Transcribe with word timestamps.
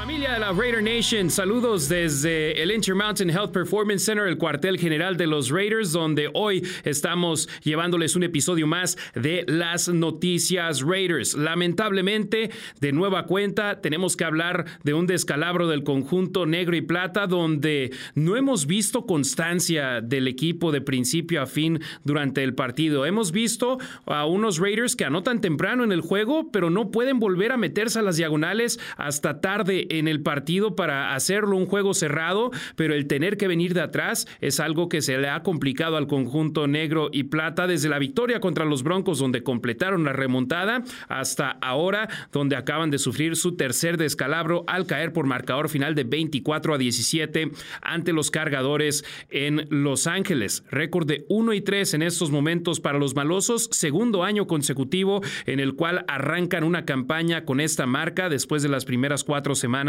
Familia 0.00 0.32
de 0.32 0.38
la 0.38 0.52
Raider 0.52 0.82
Nation, 0.82 1.28
saludos 1.28 1.86
desde 1.86 2.62
el 2.62 2.70
Intermountain 2.70 3.28
Health 3.28 3.52
Performance 3.52 4.02
Center, 4.02 4.26
el 4.26 4.38
cuartel 4.38 4.78
general 4.78 5.18
de 5.18 5.26
los 5.26 5.50
Raiders, 5.50 5.92
donde 5.92 6.30
hoy 6.32 6.66
estamos 6.84 7.50
llevándoles 7.62 8.16
un 8.16 8.22
episodio 8.22 8.66
más 8.66 8.96
de 9.14 9.44
las 9.46 9.90
noticias 9.90 10.80
Raiders. 10.80 11.34
Lamentablemente, 11.34 12.50
de 12.80 12.92
nueva 12.92 13.26
cuenta, 13.26 13.82
tenemos 13.82 14.16
que 14.16 14.24
hablar 14.24 14.64
de 14.84 14.94
un 14.94 15.06
descalabro 15.06 15.68
del 15.68 15.84
conjunto 15.84 16.46
negro 16.46 16.76
y 16.76 16.80
plata, 16.80 17.26
donde 17.26 17.92
no 18.14 18.36
hemos 18.36 18.66
visto 18.66 19.04
constancia 19.04 20.00
del 20.00 20.28
equipo 20.28 20.72
de 20.72 20.80
principio 20.80 21.42
a 21.42 21.46
fin 21.46 21.78
durante 22.04 22.42
el 22.42 22.54
partido. 22.54 23.04
Hemos 23.04 23.32
visto 23.32 23.76
a 24.06 24.24
unos 24.24 24.60
Raiders 24.60 24.96
que 24.96 25.04
anotan 25.04 25.42
temprano 25.42 25.84
en 25.84 25.92
el 25.92 26.00
juego, 26.00 26.50
pero 26.50 26.70
no 26.70 26.90
pueden 26.90 27.18
volver 27.18 27.52
a 27.52 27.58
meterse 27.58 27.98
a 27.98 28.02
las 28.02 28.16
diagonales 28.16 28.80
hasta 28.96 29.42
tarde 29.42 29.88
en 29.90 30.08
el 30.08 30.22
partido 30.22 30.76
para 30.76 31.14
hacerlo 31.14 31.56
un 31.56 31.66
juego 31.66 31.94
cerrado, 31.94 32.50
pero 32.76 32.94
el 32.94 33.06
tener 33.06 33.36
que 33.36 33.48
venir 33.48 33.74
de 33.74 33.82
atrás 33.82 34.26
es 34.40 34.60
algo 34.60 34.88
que 34.88 35.02
se 35.02 35.18
le 35.18 35.28
ha 35.28 35.42
complicado 35.42 35.96
al 35.96 36.06
conjunto 36.06 36.66
negro 36.66 37.10
y 37.12 37.24
plata 37.24 37.66
desde 37.66 37.88
la 37.88 37.98
victoria 37.98 38.40
contra 38.40 38.64
los 38.64 38.82
Broncos 38.82 39.18
donde 39.18 39.42
completaron 39.42 40.04
la 40.04 40.12
remontada 40.12 40.82
hasta 41.08 41.50
ahora 41.50 42.08
donde 42.32 42.56
acaban 42.56 42.90
de 42.90 42.98
sufrir 42.98 43.36
su 43.36 43.56
tercer 43.56 43.96
descalabro 43.96 44.64
al 44.66 44.86
caer 44.86 45.12
por 45.12 45.26
marcador 45.26 45.68
final 45.68 45.94
de 45.94 46.04
24 46.04 46.74
a 46.74 46.78
17 46.78 47.50
ante 47.82 48.12
los 48.12 48.30
cargadores 48.30 49.04
en 49.30 49.66
Los 49.70 50.06
Ángeles. 50.06 50.64
Récord 50.70 51.06
de 51.06 51.26
1 51.28 51.52
y 51.52 51.60
3 51.60 51.94
en 51.94 52.02
estos 52.02 52.30
momentos 52.30 52.80
para 52.80 52.98
los 52.98 53.14
malosos, 53.14 53.68
segundo 53.72 54.22
año 54.22 54.46
consecutivo 54.46 55.20
en 55.46 55.60
el 55.60 55.74
cual 55.74 56.04
arrancan 56.08 56.64
una 56.64 56.84
campaña 56.84 57.44
con 57.44 57.60
esta 57.60 57.86
marca 57.86 58.28
después 58.28 58.62
de 58.62 58.68
las 58.68 58.84
primeras 58.84 59.24
cuatro 59.24 59.54
semanas 59.54 59.79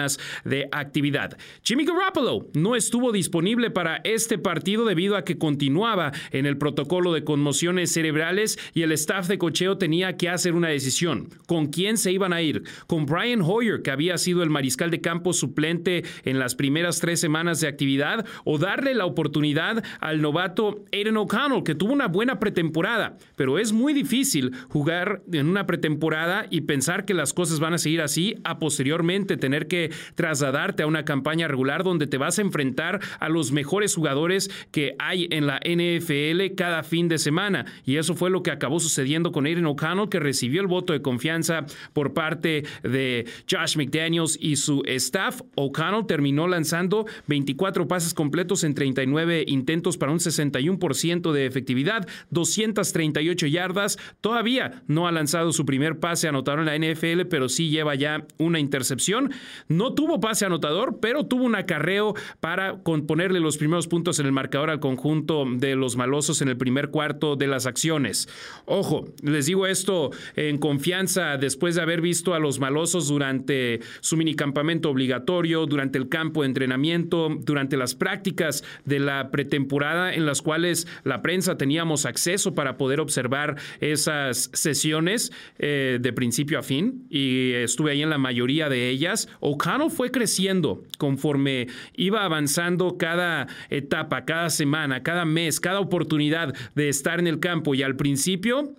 de 0.43 0.67
actividad. 0.71 1.37
Jimmy 1.63 1.85
Garoppolo 1.85 2.47
no 2.53 2.75
estuvo 2.75 3.11
disponible 3.11 3.71
para 3.71 3.97
este 4.03 4.37
partido 4.37 4.85
debido 4.85 5.15
a 5.15 5.23
que 5.23 5.37
continuaba 5.37 6.11
en 6.31 6.45
el 6.45 6.57
protocolo 6.57 7.13
de 7.13 7.23
conmociones 7.23 7.91
cerebrales 7.91 8.57
y 8.73 8.83
el 8.83 8.91
staff 8.93 9.27
de 9.27 9.37
cocheo 9.37 9.77
tenía 9.77 10.17
que 10.17 10.29
hacer 10.29 10.53
una 10.53 10.69
decisión. 10.69 11.29
¿Con 11.47 11.67
quién 11.67 11.97
se 11.97 12.11
iban 12.11 12.33
a 12.33 12.41
ir? 12.41 12.63
¿Con 12.87 13.05
Brian 13.05 13.41
Hoyer, 13.41 13.81
que 13.81 13.91
había 13.91 14.17
sido 14.17 14.43
el 14.43 14.49
mariscal 14.49 14.91
de 14.91 15.01
campo 15.01 15.33
suplente 15.33 16.03
en 16.23 16.39
las 16.39 16.55
primeras 16.55 16.99
tres 16.99 17.19
semanas 17.19 17.59
de 17.59 17.67
actividad? 17.67 18.25
¿O 18.45 18.57
darle 18.57 18.93
la 18.93 19.05
oportunidad 19.05 19.83
al 19.99 20.21
novato 20.21 20.85
Aiden 20.91 21.17
O'Connell, 21.17 21.63
que 21.63 21.75
tuvo 21.75 21.93
una 21.93 22.07
buena 22.07 22.39
pretemporada? 22.39 23.17
Pero 23.35 23.59
es 23.59 23.71
muy 23.71 23.93
difícil 23.93 24.51
jugar 24.69 25.23
en 25.31 25.47
una 25.47 25.65
pretemporada 25.65 26.45
y 26.49 26.61
pensar 26.61 27.05
que 27.05 27.13
las 27.13 27.33
cosas 27.33 27.59
van 27.59 27.73
a 27.73 27.77
seguir 27.77 28.01
así 28.01 28.35
a 28.43 28.59
posteriormente 28.59 29.37
tener 29.37 29.67
que 29.67 29.80
trasladarte 30.15 30.83
a 30.83 30.87
una 30.87 31.05
campaña 31.05 31.47
regular 31.47 31.83
donde 31.83 32.07
te 32.07 32.17
vas 32.17 32.37
a 32.37 32.41
enfrentar 32.41 32.99
a 33.19 33.29
los 33.29 33.51
mejores 33.51 33.95
jugadores 33.95 34.49
que 34.71 34.95
hay 34.99 35.27
en 35.31 35.47
la 35.47 35.59
NFL 35.59 36.55
cada 36.55 36.83
fin 36.83 37.07
de 37.07 37.17
semana. 37.17 37.65
Y 37.85 37.97
eso 37.97 38.15
fue 38.15 38.29
lo 38.29 38.43
que 38.43 38.51
acabó 38.51 38.79
sucediendo 38.79 39.31
con 39.31 39.45
Aiden 39.45 39.65
O'Connell, 39.65 40.09
que 40.09 40.19
recibió 40.19 40.61
el 40.61 40.67
voto 40.67 40.93
de 40.93 41.01
confianza 41.01 41.65
por 41.93 42.13
parte 42.13 42.63
de 42.83 43.25
Josh 43.49 43.77
McDaniels 43.77 44.37
y 44.39 44.55
su 44.55 44.83
staff. 44.85 45.41
O'Connell 45.55 46.05
terminó 46.05 46.47
lanzando 46.47 47.05
24 47.27 47.87
pases 47.87 48.13
completos 48.13 48.63
en 48.63 48.73
39 48.73 49.45
intentos 49.47 49.97
para 49.97 50.11
un 50.11 50.19
61% 50.19 51.31
de 51.31 51.45
efectividad, 51.45 52.07
238 52.29 53.47
yardas. 53.47 53.97
Todavía 54.21 54.83
no 54.87 55.07
ha 55.07 55.11
lanzado 55.11 55.51
su 55.51 55.65
primer 55.65 55.99
pase 55.99 56.27
anotado 56.27 56.59
en 56.59 56.65
la 56.65 56.77
NFL, 56.77 57.27
pero 57.29 57.49
sí 57.49 57.69
lleva 57.69 57.95
ya 57.95 58.25
una 58.37 58.59
intercepción. 58.59 59.31
No 59.71 59.93
tuvo 59.93 60.19
pase 60.19 60.45
anotador, 60.45 60.99
pero 60.99 61.25
tuvo 61.25 61.45
un 61.45 61.55
acarreo 61.55 62.13
para 62.39 62.83
ponerle 62.83 63.39
los 63.39 63.57
primeros 63.57 63.87
puntos 63.87 64.19
en 64.19 64.25
el 64.25 64.31
marcador 64.33 64.69
al 64.69 64.79
conjunto 64.79 65.45
de 65.49 65.75
los 65.75 65.95
malosos 65.95 66.41
en 66.41 66.49
el 66.49 66.57
primer 66.57 66.89
cuarto 66.89 67.37
de 67.37 67.47
las 67.47 67.65
acciones. 67.65 68.27
Ojo, 68.65 69.05
les 69.23 69.45
digo 69.45 69.67
esto 69.67 70.11
en 70.35 70.57
confianza 70.57 71.37
después 71.37 71.75
de 71.75 71.81
haber 71.81 72.01
visto 72.01 72.33
a 72.33 72.39
los 72.39 72.59
malosos 72.59 73.07
durante 73.07 73.79
su 74.01 74.17
minicampamento 74.17 74.89
obligatorio, 74.89 75.65
durante 75.65 75.97
el 75.97 76.09
campo 76.09 76.41
de 76.41 76.47
entrenamiento, 76.47 77.29
durante 77.39 77.77
las 77.77 77.95
prácticas 77.95 78.63
de 78.83 78.99
la 78.99 79.31
pretemporada 79.31 80.13
en 80.13 80.25
las 80.25 80.41
cuales 80.41 80.85
la 81.03 81.21
prensa 81.21 81.57
teníamos 81.57 82.05
acceso 82.05 82.53
para 82.53 82.77
poder 82.77 82.99
observar 82.99 83.55
esas 83.79 84.49
sesiones 84.53 85.31
eh, 85.59 85.99
de 86.01 86.13
principio 86.13 86.59
a 86.59 86.63
fin 86.63 87.05
y 87.09 87.53
estuve 87.53 87.91
ahí 87.91 88.01
en 88.01 88.09
la 88.09 88.17
mayoría 88.17 88.67
de 88.67 88.89
ellas. 88.89 89.29
O'Connell 89.61 89.91
fue 89.91 90.09
creciendo 90.09 90.83
conforme 90.97 91.67
iba 91.95 92.25
avanzando 92.25 92.97
cada 92.97 93.47
etapa, 93.69 94.25
cada 94.25 94.49
semana, 94.49 95.03
cada 95.03 95.23
mes, 95.23 95.59
cada 95.59 95.79
oportunidad 95.79 96.55
de 96.73 96.89
estar 96.89 97.19
en 97.19 97.27
el 97.27 97.39
campo. 97.39 97.75
Y 97.75 97.83
al 97.83 97.95
principio 97.95 98.73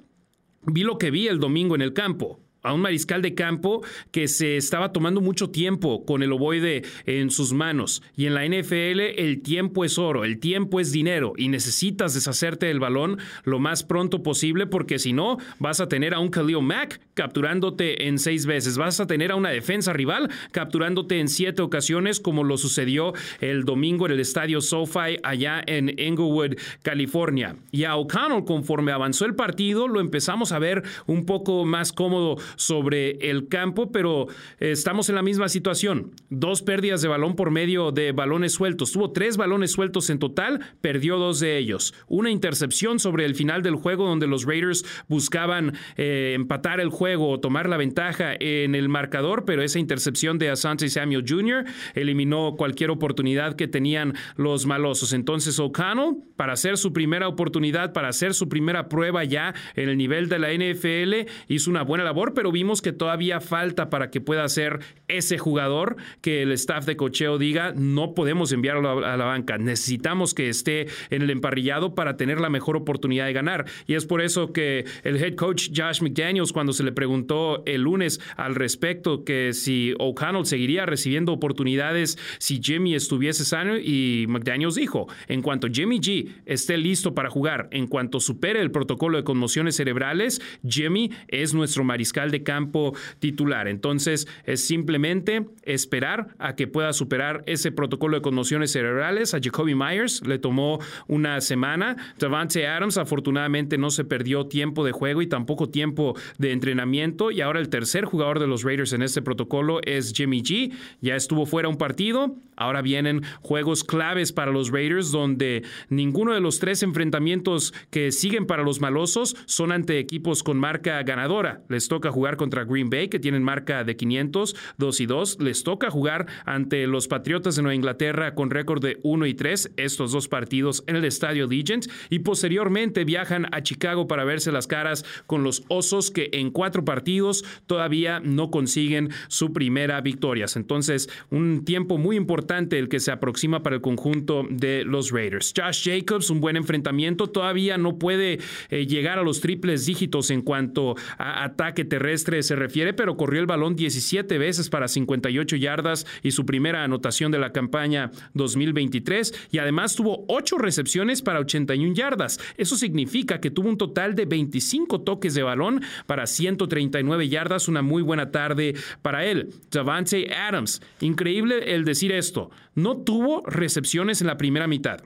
vi 0.65 0.83
lo 0.83 0.99
que 0.99 1.13
vi 1.13 1.29
el 1.29 1.39
domingo 1.39 1.77
en 1.77 1.83
el 1.83 1.93
campo 1.93 2.41
a 2.63 2.73
un 2.73 2.81
mariscal 2.81 3.23
de 3.23 3.35
campo 3.35 3.83
que 4.11 4.29
se 4.29 4.57
estaba 4.57 4.93
tomando 4.93 5.21
mucho 5.21 5.51
tiempo 5.51 6.05
con 6.05 6.23
el 6.23 6.33
ovoide 6.33 6.83
en 7.07 7.31
sus 7.31 7.53
manos. 7.53 8.03
Y 8.17 8.27
en 8.27 8.35
la 8.35 8.47
NFL 8.47 9.01
el 9.17 9.43
tiempo 9.43 9.85
es 9.85 9.99
oro, 9.99 10.25
el 10.25 10.39
tiempo 10.39 10.81
es 10.81 10.93
dinero 10.93 11.33
y 11.37 11.49
necesitas 11.49 12.15
deshacerte 12.15 12.67
del 12.67 12.81
balón 12.81 13.19
lo 13.45 13.59
más 13.59 13.83
pronto 13.83 14.23
posible 14.23 14.67
porque 14.67 14.99
si 14.99 15.13
no 15.13 15.39
vas 15.59 15.81
a 15.81 15.89
tener 15.89 16.15
a 16.15 16.19
un 16.19 16.31
Khalil 16.31 16.63
Mack 16.63 17.01
capturándote 17.15 18.09
en 18.09 18.19
seis 18.19 18.47
veces, 18.47 18.79
vas 18.79 19.01
a 19.01 19.07
tener 19.07 19.33
a 19.33 19.37
una 19.37 19.51
defensa 19.51 19.93
rival 19.93 20.31
capturándote 20.53 21.21
en 21.21 21.29
siete 21.29 21.63
ocasiones 21.63 22.21
como 22.21 22.45
lo 22.45 22.57
sucedió 22.57 23.13
el 23.41 23.65
domingo 23.65 24.07
en 24.07 24.13
el 24.13 24.21
estadio 24.21 24.61
SoFi 24.61 25.19
allá 25.23 25.63
en 25.67 25.99
Englewood, 25.99 26.57
California. 26.83 27.57
Y 27.71 27.85
a 27.85 27.97
O'Connell 27.97 28.45
conforme 28.45 28.93
avanzó 28.93 29.27
el 29.27 29.35
partido 29.35 29.89
lo 29.89 30.01
empezamos 30.01 30.53
a 30.53 30.59
ver 30.59 30.83
un 31.07 31.27
poco 31.27 31.65
más 31.65 31.93
cómodo 31.93 32.37
sobre 32.57 33.31
el 33.31 33.49
campo, 33.49 33.93
pero 33.93 34.29
eh, 34.61 34.71
estamos 34.71 35.09
en 35.09 35.15
la 35.15 35.23
misma 35.23 35.49
situación. 35.49 36.13
Dos 36.31 36.63
pérdidas 36.63 37.03
de 37.03 37.09
balón 37.09 37.37
por 37.37 37.51
medio 37.51 37.93
de 37.93 38.13
balones 38.13 38.53
sueltos. 38.53 38.93
Tuvo 38.93 39.13
tres 39.13 39.37
balones 39.37 39.73
sueltos 39.73 40.11
en 40.11 40.19
total, 40.19 40.61
perdió 40.81 41.19
dos 41.19 41.41
de 41.41 41.59
ellos. 41.59 41.95
Una 42.09 42.31
intercepción 42.31 42.99
sobre 42.99 43.25
el 43.25 43.35
final 43.35 43.63
del 43.63 43.77
juego 43.77 44.07
donde 44.07 44.27
los 44.27 44.45
Raiders 44.45 44.85
buscaban 45.09 45.75
eh, 45.97 46.33
empatar 46.35 46.81
el 46.81 46.89
juego 46.89 47.31
o 47.31 47.41
tomar 47.41 47.69
la 47.69 47.77
ventaja 47.77 48.35
en 48.39 48.75
el 48.75 48.89
marcador, 48.89 49.45
pero 49.45 49.63
esa 49.63 49.79
intercepción 49.79 50.39
de 50.39 50.51
Asante 50.51 50.89
Samuel 50.89 51.25
Jr. 51.27 51.65
eliminó 51.95 52.55
cualquier 52.57 52.91
oportunidad 52.91 53.57
que 53.57 53.69
tenían 53.69 54.15
los 54.37 54.67
malosos. 54.67 55.13
Entonces 55.13 55.59
O'Connell, 55.59 56.17
para 56.37 56.55
hacer 56.55 56.77
su 56.77 56.93
primera 56.93 57.29
oportunidad, 57.29 57.93
para 57.93 58.09
hacer 58.09 58.35
su 58.35 58.49
primera 58.49 58.89
prueba 58.89 59.25
ya 59.25 59.55
en 59.75 59.89
el 59.89 59.97
nivel 59.97 60.29
de 60.29 60.39
la 60.39 60.53
NFL, 60.53 61.31
hizo 61.49 61.71
una 61.71 61.83
buena 61.83 62.05
labor, 62.05 62.35
pero 62.35 62.42
vimos 62.51 62.83
que 62.83 62.93
todavía 62.93 63.41
falta 63.41 63.91
para 63.91 64.11
que 64.11 64.21
pueda 64.21 64.49
ser 64.49 64.81
ese 65.09 65.39
jugador 65.39 65.97
que 66.21 66.43
el 66.43 66.53
staff 66.53 66.87
de 66.87 66.97
cocheo 66.97 67.39
diga, 67.39 67.73
no 67.77 68.15
podemos 68.15 68.51
enviarlo 68.53 69.05
a 69.05 69.17
la 69.17 69.25
banca, 69.25 69.59
necesitamos 69.59 70.35
que 70.35 70.49
esté 70.49 70.87
en 71.11 71.23
el 71.23 71.31
emparrillado 71.31 71.95
para 71.95 72.17
tener 72.17 72.41
la 72.41 72.51
mejor 72.51 72.77
oportunidad 72.77 73.27
de 73.27 73.33
ganar. 73.33 73.67
Y 73.87 73.95
es 73.95 74.07
por 74.07 74.23
eso 74.23 74.53
que 74.53 74.85
el 75.05 75.23
head 75.23 75.35
coach 75.35 75.71
Josh 75.77 76.01
McDaniels, 76.03 76.53
cuando 76.53 76.73
se 76.73 76.83
le 76.83 76.93
preguntó 76.93 77.63
el 77.67 77.83
lunes 77.83 78.21
al 78.37 78.55
respecto 78.55 79.25
que 79.25 79.53
si 79.53 79.95
O'Connell 79.99 80.47
seguiría 80.47 80.87
recibiendo 80.87 81.33
oportunidades 81.33 82.19
si 82.39 82.61
Jimmy 82.63 82.95
estuviese 82.95 83.45
sano, 83.45 83.77
y 83.77 84.27
McDaniels 84.29 84.75
dijo, 84.75 85.09
en 85.29 85.43
cuanto 85.43 85.69
Jimmy 85.71 86.01
G 86.01 86.29
esté 86.47 86.77
listo 86.77 87.15
para 87.15 87.31
jugar, 87.31 87.69
en 87.71 87.87
cuanto 87.87 88.21
supere 88.21 88.61
el 88.61 88.71
protocolo 88.71 89.19
de 89.19 89.25
conmociones 89.25 89.77
cerebrales, 89.77 90.41
Jimmy 90.67 91.11
es 91.29 91.55
nuestro 91.55 91.85
mariscal 91.85 92.31
de 92.33 92.43
campo 92.43 92.97
titular. 93.21 93.69
Entonces 93.69 94.27
es 94.45 94.67
simplemente 94.67 95.47
esperar 95.63 96.35
a 96.39 96.57
que 96.57 96.67
pueda 96.67 96.93
superar 96.93 97.45
ese 97.47 97.71
protocolo 97.71 98.17
de 98.17 98.23
conmociones 98.23 98.73
cerebrales. 98.73 99.35
A 99.35 99.41
Jacoby 99.41 99.77
Myers 99.77 100.27
le 100.27 100.41
tomó 100.41 100.81
una 101.07 101.41
semana. 101.41 101.97
Davante 102.19 102.67
Adams 102.67 102.99
afortunadamente 102.99 103.79
no 103.79 103.91
se 103.91 104.05
perdió 104.05 104.47
tiempo 104.47 104.85
de 104.85 104.93
juego 104.93 105.23
y 105.23 105.29
tampoco 105.29 105.69
tiempo 105.69 106.17
de 106.39 106.53
entrenamiento. 106.53 107.31
Y 107.31 107.41
ahora 107.41 107.61
el 107.61 107.69
tercer 107.69 108.05
jugador 108.05 108.41
de 108.41 108.47
los 108.47 108.65
Raiders 108.65 108.93
en 108.93 109.03
este 109.03 109.23
protocolo 109.23 109.81
es 109.85 110.13
Jimmy 110.13 110.43
G. 110.43 110.73
Ya 111.01 111.15
estuvo 111.15 111.47
fuera 111.47 111.69
un 111.69 111.77
partido. 111.77 112.35
Ahora 112.57 112.83
vienen 112.83 113.23
juegos 113.41 113.85
claves 113.85 114.33
para 114.33 114.53
los 114.53 114.71
Raiders 114.71 115.11
donde 115.11 115.63
ninguno 115.89 116.33
de 116.33 116.41
los 116.41 116.59
tres 116.59 116.83
enfrentamientos 116.83 117.75
que 117.91 118.13
siguen 118.13 118.47
para 118.47 118.63
los 118.63 118.81
malosos 118.81 119.37
son 119.47 119.73
ante 119.73 119.99
equipos 119.99 120.43
con 120.43 120.59
marca 120.59 121.03
ganadora. 121.03 121.63
Les 121.69 121.89
toca 121.89 122.11
jugar 122.11 122.22
contra 122.37 122.65
Green 122.65 122.89
Bay, 122.89 123.09
que 123.09 123.19
tienen 123.19 123.43
marca 123.43 123.85
de 123.85 123.97
500, 123.97 124.57
2 124.79 125.01
y 125.01 125.07
2. 125.07 125.39
Les 125.41 125.65
toca 125.65 125.91
jugar 125.91 126.27
ante 126.45 126.87
los 126.87 127.09
Patriotas 127.09 127.57
de 127.57 127.63
Nueva 127.63 127.75
Inglaterra 127.75 128.35
con 128.35 128.51
récord 128.51 128.83
de 128.83 129.01
1 129.03 129.27
y 129.27 129.35
3, 129.35 129.73
estos 129.77 130.13
dos 130.13 130.29
partidos 130.29 130.85
en 130.87 130.97
el 130.97 131.05
estadio 131.05 131.47
Legends. 131.47 131.91
Y 132.11 132.21
posteriormente 132.21 133.05
viajan 133.05 133.47
a 133.53 133.63
Chicago 133.63 134.07
para 134.07 134.25
verse 134.25 134.53
las 134.53 134.67
caras 134.67 135.05
con 135.27 135.43
los 135.43 135.65
Osos, 135.69 136.11
que 136.11 136.31
en 136.33 136.51
cuatro 136.51 136.85
partidos 136.85 137.45
todavía 137.67 138.21
no 138.21 138.51
consiguen 138.51 139.11
su 139.29 139.53
primera 139.53 140.01
victoria. 140.01 140.47
Entonces, 140.55 141.09
un 141.31 141.65
tiempo 141.65 141.99
muy 141.99 142.17
importante 142.17 142.79
el 142.79 142.89
que 142.89 143.01
se 143.01 143.11
aproxima 143.11 143.63
para 143.63 143.77
el 143.77 143.83
conjunto 143.83 144.47
de 144.49 144.85
los 144.85 145.11
Raiders. 145.11 145.53
Josh 145.57 145.89
Jacobs, 145.89 146.31
un 146.31 146.41
buen 146.41 146.57
enfrentamiento, 146.57 147.29
todavía 147.29 147.79
no 147.79 147.99
puede 147.99 148.39
eh, 148.71 148.87
llegar 148.87 149.19
a 149.19 149.23
los 149.23 149.41
triples 149.41 149.87
dígitos 149.87 150.31
en 150.31 150.43
cuanto 150.43 150.95
a 151.19 151.45
ataque 151.45 151.85
terrestre 151.85 152.12
se 152.19 152.57
refiere, 152.57 152.93
pero 152.93 153.17
corrió 153.17 153.41
el 153.41 153.47
balón 153.47 153.77
17 153.77 154.39
veces 154.39 154.69
para 154.69 154.89
58 154.89 155.57
yardas 155.57 156.07
y 156.23 156.31
su 156.31 156.47
primera 156.47 156.85
anotación 156.85 157.33
de 157.33 157.39
la 157.39 157.53
campaña 157.53 158.11
2023 158.35 159.49
y 159.51 159.59
además 159.59 159.97
tuvo 159.97 160.25
8 160.29 160.59
recepciones 160.59 161.23
para 161.23 161.41
81 161.41 161.95
yardas. 161.95 162.39
Eso 162.57 162.77
significa 162.77 163.41
que 163.41 163.51
tuvo 163.51 163.69
un 163.69 163.79
total 163.79 164.15
de 164.15 164.27
25 164.27 165.01
toques 165.03 165.35
de 165.35 165.43
balón 165.43 165.83
para 166.07 166.27
139 166.27 167.29
yardas, 167.29 167.69
una 167.69 167.83
muy 167.83 168.03
buena 168.03 168.31
tarde 168.31 168.75
para 169.03 169.25
él. 169.25 169.51
Davante 169.71 170.33
Adams, 170.35 170.83
increíble 171.01 171.75
el 171.75 171.85
decir 171.85 172.13
esto, 172.13 172.51
no 172.75 172.99
tuvo 172.99 173.43
recepciones 173.47 174.21
en 174.21 174.27
la 174.27 174.37
primera 174.37 174.67
mitad. 174.67 175.03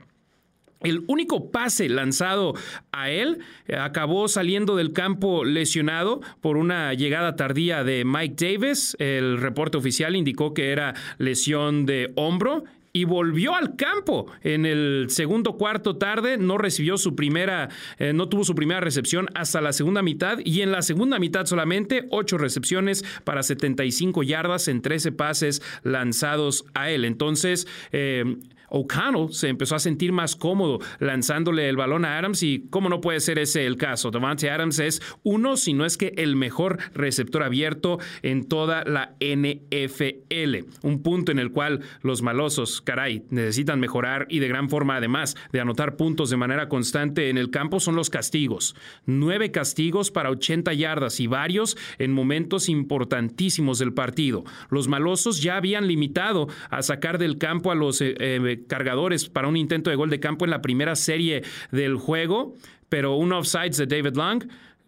El 0.81 1.03
único 1.07 1.51
pase 1.51 1.89
lanzado 1.89 2.53
a 2.91 3.09
él 3.09 3.39
eh, 3.67 3.75
acabó 3.75 4.27
saliendo 4.27 4.75
del 4.75 4.93
campo 4.93 5.43
lesionado 5.43 6.21
por 6.41 6.57
una 6.57 6.93
llegada 6.93 7.35
tardía 7.35 7.83
de 7.83 8.05
Mike 8.05 8.35
Davis. 8.37 8.95
El 8.99 9.39
reporte 9.39 9.77
oficial 9.77 10.15
indicó 10.15 10.53
que 10.53 10.71
era 10.71 10.93
lesión 11.17 11.85
de 11.85 12.11
hombro 12.15 12.63
y 12.97 13.03
volvió 13.03 13.53
al 13.53 13.75
campo 13.75 14.25
en 14.41 14.65
el 14.65 15.07
segundo 15.09 15.57
cuarto 15.57 15.97
tarde. 15.97 16.37
No 16.37 16.57
recibió 16.57 16.97
su 16.97 17.15
primera, 17.15 17.69
eh, 17.99 18.11
no 18.13 18.27
tuvo 18.27 18.43
su 18.43 18.55
primera 18.55 18.79
recepción 18.79 19.27
hasta 19.35 19.61
la 19.61 19.71
segunda 19.71 20.01
mitad 20.01 20.39
y 20.43 20.61
en 20.61 20.71
la 20.71 20.81
segunda 20.81 21.19
mitad 21.19 21.45
solamente 21.45 22.07
ocho 22.09 22.39
recepciones 22.39 23.03
para 23.23 23.43
75 23.43 24.23
yardas 24.23 24.67
en 24.67 24.81
13 24.81 25.11
pases 25.11 25.61
lanzados 25.83 26.65
a 26.73 26.89
él. 26.89 27.05
Entonces, 27.05 27.67
eh, 27.91 28.37
O'Connell 28.69 29.31
se 29.31 29.49
empezó 29.49 29.75
a 29.75 29.79
sentir 29.79 30.11
más 30.11 30.35
cómodo 30.35 30.79
lanzándole 30.99 31.69
el 31.69 31.77
balón 31.77 32.05
a 32.05 32.17
Adams 32.17 32.43
y 32.43 32.67
cómo 32.69 32.89
no 32.89 33.01
puede 33.01 33.19
ser 33.19 33.39
ese 33.39 33.65
el 33.65 33.77
caso. 33.77 34.11
Davante 34.11 34.49
Adams 34.49 34.79
es 34.79 35.01
uno, 35.23 35.57
si 35.57 35.73
no 35.73 35.85
es 35.85 35.97
que 35.97 36.13
el 36.17 36.35
mejor 36.35 36.77
receptor 36.93 37.43
abierto 37.43 37.99
en 38.21 38.47
toda 38.47 38.83
la 38.83 39.15
NFL. 39.19 40.67
Un 40.83 41.01
punto 41.03 41.31
en 41.31 41.39
el 41.39 41.51
cual 41.51 41.81
los 42.01 42.21
malosos, 42.21 42.81
caray, 42.81 43.23
necesitan 43.29 43.79
mejorar 43.79 44.27
y 44.29 44.39
de 44.39 44.47
gran 44.47 44.69
forma 44.69 44.97
además 44.97 45.35
de 45.51 45.61
anotar 45.61 45.95
puntos 45.95 46.29
de 46.29 46.37
manera 46.37 46.69
constante 46.69 47.29
en 47.29 47.37
el 47.37 47.49
campo 47.49 47.79
son 47.79 47.95
los 47.95 48.09
castigos. 48.09 48.75
Nueve 49.05 49.51
castigos 49.51 50.11
para 50.11 50.29
80 50.29 50.73
yardas 50.73 51.19
y 51.19 51.27
varios 51.27 51.77
en 51.97 52.11
momentos 52.11 52.69
importantísimos 52.69 53.79
del 53.79 53.93
partido. 53.93 54.43
Los 54.69 54.87
malosos 54.87 55.41
ya 55.41 55.57
habían 55.57 55.87
limitado 55.87 56.47
a 56.69 56.81
sacar 56.81 57.17
del 57.17 57.37
campo 57.37 57.71
a 57.71 57.75
los 57.75 58.01
eh, 58.01 58.15
eh, 58.19 58.56
cargadores 58.65 59.29
para 59.29 59.47
un 59.47 59.57
intento 59.57 59.89
de 59.89 59.95
gol 59.95 60.09
de 60.09 60.19
campo 60.19 60.45
en 60.45 60.51
la 60.51 60.61
primera 60.61 60.95
serie 60.95 61.43
del 61.71 61.95
juego, 61.95 62.55
pero 62.89 63.15
un 63.15 63.33
offsides 63.33 63.77
de 63.77 63.85
David 63.85 64.15
Long 64.15 64.43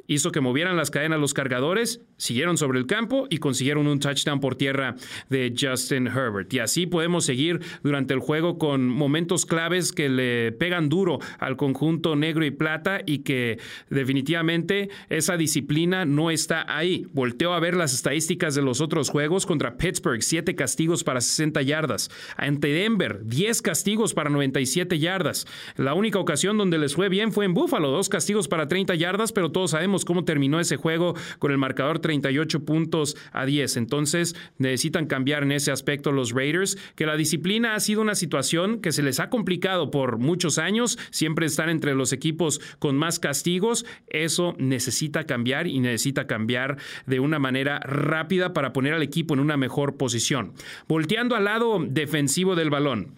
hizo 0.09 0.31
que 0.31 0.41
movieran 0.41 0.75
las 0.75 0.91
cadenas 0.91 1.19
los 1.19 1.33
cargadores, 1.33 2.01
siguieron 2.17 2.57
sobre 2.57 2.79
el 2.79 2.87
campo 2.87 3.27
y 3.29 3.37
consiguieron 3.37 3.87
un 3.87 3.99
touchdown 3.99 4.39
por 4.39 4.55
tierra 4.55 4.95
de 5.29 5.53
Justin 5.57 6.07
Herbert. 6.07 6.53
Y 6.53 6.59
así 6.59 6.87
podemos 6.87 7.25
seguir 7.25 7.61
durante 7.83 8.13
el 8.13 8.19
juego 8.19 8.57
con 8.57 8.89
momentos 8.89 9.45
claves 9.45 9.91
que 9.93 10.09
le 10.09 10.51
pegan 10.51 10.89
duro 10.89 11.19
al 11.37 11.55
conjunto 11.55 12.15
negro 12.15 12.43
y 12.43 12.51
plata 12.51 13.01
y 13.05 13.19
que 13.19 13.59
definitivamente 13.89 14.89
esa 15.09 15.37
disciplina 15.37 16.05
no 16.05 16.31
está 16.31 16.65
ahí. 16.75 17.05
Volteo 17.13 17.53
a 17.53 17.59
ver 17.59 17.75
las 17.75 17.93
estadísticas 17.93 18.55
de 18.55 18.63
los 18.63 18.81
otros 18.81 19.09
juegos 19.09 19.45
contra 19.45 19.77
Pittsburgh, 19.77 20.21
7 20.21 20.55
castigos 20.55 21.03
para 21.03 21.21
60 21.21 21.61
yardas. 21.61 22.09
Ante 22.35 22.69
Denver, 22.69 23.21
10 23.25 23.61
castigos 23.61 24.15
para 24.15 24.31
97 24.31 24.97
yardas. 24.97 25.45
La 25.75 25.93
única 25.93 26.17
ocasión 26.17 26.57
donde 26.57 26.79
les 26.79 26.95
fue 26.95 27.09
bien 27.09 27.31
fue 27.31 27.45
en 27.45 27.53
Buffalo, 27.53 27.91
dos 27.91 28.09
castigos 28.09 28.47
para 28.47 28.67
30 28.67 28.95
yardas, 28.95 29.31
pero 29.31 29.51
todos 29.51 29.71
sabemos 29.71 29.98
cómo 30.05 30.25
terminó 30.25 30.59
ese 30.59 30.77
juego 30.77 31.15
con 31.39 31.51
el 31.51 31.57
marcador 31.57 31.99
38 31.99 32.65
puntos 32.65 33.15
a 33.31 33.45
10. 33.45 33.77
Entonces 33.77 34.35
necesitan 34.57 35.05
cambiar 35.05 35.43
en 35.43 35.51
ese 35.51 35.71
aspecto 35.71 36.11
los 36.11 36.31
Raiders, 36.31 36.77
que 36.95 37.05
la 37.05 37.15
disciplina 37.15 37.75
ha 37.75 37.79
sido 37.79 38.01
una 38.01 38.15
situación 38.15 38.81
que 38.81 38.91
se 38.91 39.03
les 39.03 39.19
ha 39.19 39.29
complicado 39.29 39.91
por 39.91 40.17
muchos 40.17 40.57
años, 40.57 40.97
siempre 41.11 41.45
están 41.45 41.69
entre 41.69 41.95
los 41.95 42.13
equipos 42.13 42.61
con 42.79 42.97
más 42.97 43.19
castigos. 43.19 43.85
Eso 44.07 44.55
necesita 44.57 45.25
cambiar 45.25 45.67
y 45.67 45.79
necesita 45.79 46.27
cambiar 46.27 46.77
de 47.05 47.19
una 47.19 47.39
manera 47.39 47.79
rápida 47.79 48.53
para 48.53 48.73
poner 48.73 48.93
al 48.93 49.03
equipo 49.03 49.33
en 49.33 49.39
una 49.39 49.57
mejor 49.57 49.97
posición. 49.97 50.53
Volteando 50.87 51.35
al 51.35 51.45
lado 51.45 51.79
defensivo 51.87 52.55
del 52.55 52.69
balón. 52.69 53.15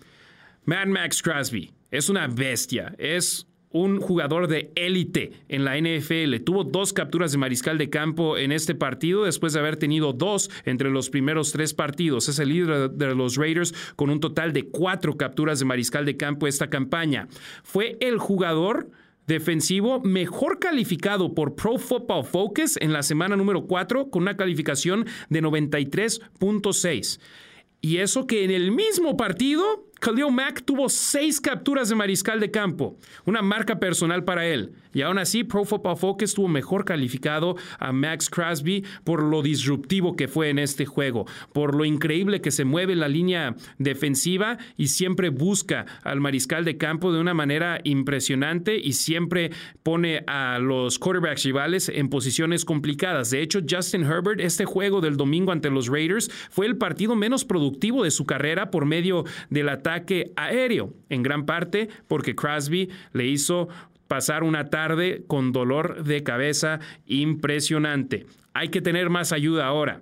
Mad 0.66 0.88
Max 0.88 1.22
Crosby 1.22 1.72
es 1.90 2.10
una 2.10 2.28
bestia, 2.28 2.94
es 2.98 3.48
un 3.72 4.00
jugador 4.00 4.48
de 4.48 4.72
élite 4.76 5.32
en 5.48 5.64
la 5.66 5.78
NFL. 5.78 6.44
Tuvo 6.44 6.64
dos 6.64 6.94
capturas 6.94 7.32
de 7.32 7.38
mariscal 7.38 7.78
de 7.78 7.90
campo 7.90 8.38
en 8.38 8.52
este 8.52 8.76
partido 8.76 9.24
después 9.24 9.54
de 9.54 9.60
haber 9.60 9.78
tenido 9.78 10.14
dos 10.14 10.50
entre 10.66 10.90
los 10.90 11.10
primeros 11.10 11.52
tres 11.52 11.74
partidos. 11.74 12.30
Es 12.30 12.40
el 12.40 12.50
líder 12.50 12.92
de 12.92 13.16
los 13.16 13.38
Raiders 13.38 13.74
con 13.96 14.10
un 14.10 14.20
total 14.20 14.54
de 14.54 14.68
cuatro 14.68 15.18
capturas 15.18 15.60
de 15.60 15.66
mariscal 15.66 16.06
de 16.06 16.18
campo 16.18 16.48
esta 16.48 16.70
campaña. 16.70 17.28
Fue 17.64 17.98
el 18.02 18.18
jugador 18.18 18.90
defensivo 19.28 20.02
mejor 20.02 20.60
calificado 20.60 21.34
por 21.34 21.56
Pro 21.56 21.78
Football 21.78 22.26
Focus 22.26 22.78
en 22.82 22.92
la 22.92 23.04
semana 23.04 23.36
número 23.36 23.66
4 23.66 24.10
con 24.10 24.24
una 24.24 24.36
calificación 24.36 25.06
de 25.30 25.42
93.6. 25.42 27.20
Y 27.82 27.98
eso 27.98 28.28
que 28.28 28.44
en 28.44 28.52
el 28.52 28.72
mismo 28.72 29.18
partido 29.18 29.86
Khalil 30.02 30.32
Mack 30.32 30.64
tuvo 30.64 30.90
seis 30.90 31.40
capturas 31.40 31.88
de 31.88 31.94
mariscal 31.94 32.40
de 32.40 32.50
campo, 32.50 32.98
una 33.24 33.44
marca 33.44 33.80
personal 33.80 34.24
para 34.24 34.48
él. 34.48 34.74
Y 34.94 35.02
aún 35.02 35.18
así, 35.18 35.44
Pro 35.44 35.66
Football 35.66 35.98
Focus 35.98 36.30
estuvo 36.30 36.48
mejor 36.48 36.86
calificado 36.86 37.56
a 37.80 37.92
Max 37.92 38.30
Crosby 38.30 38.84
por 39.04 39.24
lo 39.24 39.42
disruptivo 39.42 40.16
que 40.16 40.28
fue 40.28 40.50
en 40.50 40.60
este 40.60 40.86
juego, 40.86 41.26
por 41.54 41.76
lo 41.76 41.86
increíble 41.86 42.42
que 42.42 42.52
se 42.52 42.66
mueve 42.66 42.96
la 42.96 43.08
línea 43.08 43.56
defensiva 43.78 44.58
y 44.78 44.88
siempre 44.88 45.30
busca 45.30 45.86
al 46.04 46.20
mariscal 46.20 46.66
de 46.66 46.78
campo 46.78 47.12
de 47.14 47.20
una 47.20 47.34
manera 47.34 47.80
impresionante 47.84 48.78
y 48.78 48.94
siempre 48.94 49.52
pone 49.84 50.24
a 50.28 50.60
los 50.60 51.00
quarterbacks 51.00 51.44
rivales 51.44 51.90
en 51.90 52.10
posiciones 52.10 52.66
complicadas. 52.66 53.32
De 53.32 53.42
hecho, 53.42 53.60
Justin 53.68 54.04
Herbert, 54.04 54.40
este 54.40 54.66
juego 54.66 55.02
del 55.02 55.18
domingo 55.18 55.52
ante 55.52 55.70
los 55.70 55.88
Raiders, 55.88 56.30
fue 56.50 56.66
el 56.66 56.78
partido 56.78 57.16
menos 57.16 57.46
productivo 57.46 58.04
de 58.04 58.12
su 58.12 58.26
carrera 58.26 58.72
por 58.72 58.86
medio 58.86 59.26
del 59.50 59.70
ataque 59.70 60.32
aéreo, 60.36 60.94
en 61.10 61.24
gran 61.24 61.46
parte 61.46 61.90
porque 62.08 62.36
Crosby 62.36 62.90
le 63.14 63.28
hizo 63.28 63.68
pasar 64.12 64.44
una 64.44 64.70
tarde 64.70 65.24
con 65.26 65.54
dolor 65.54 66.04
de 66.04 66.22
cabeza 66.22 66.82
impresionante. 67.06 68.26
Hay 68.54 68.68
que 68.68 68.82
tener 68.82 69.10
más 69.10 69.32
ayuda 69.32 69.68
ahora. 69.68 70.02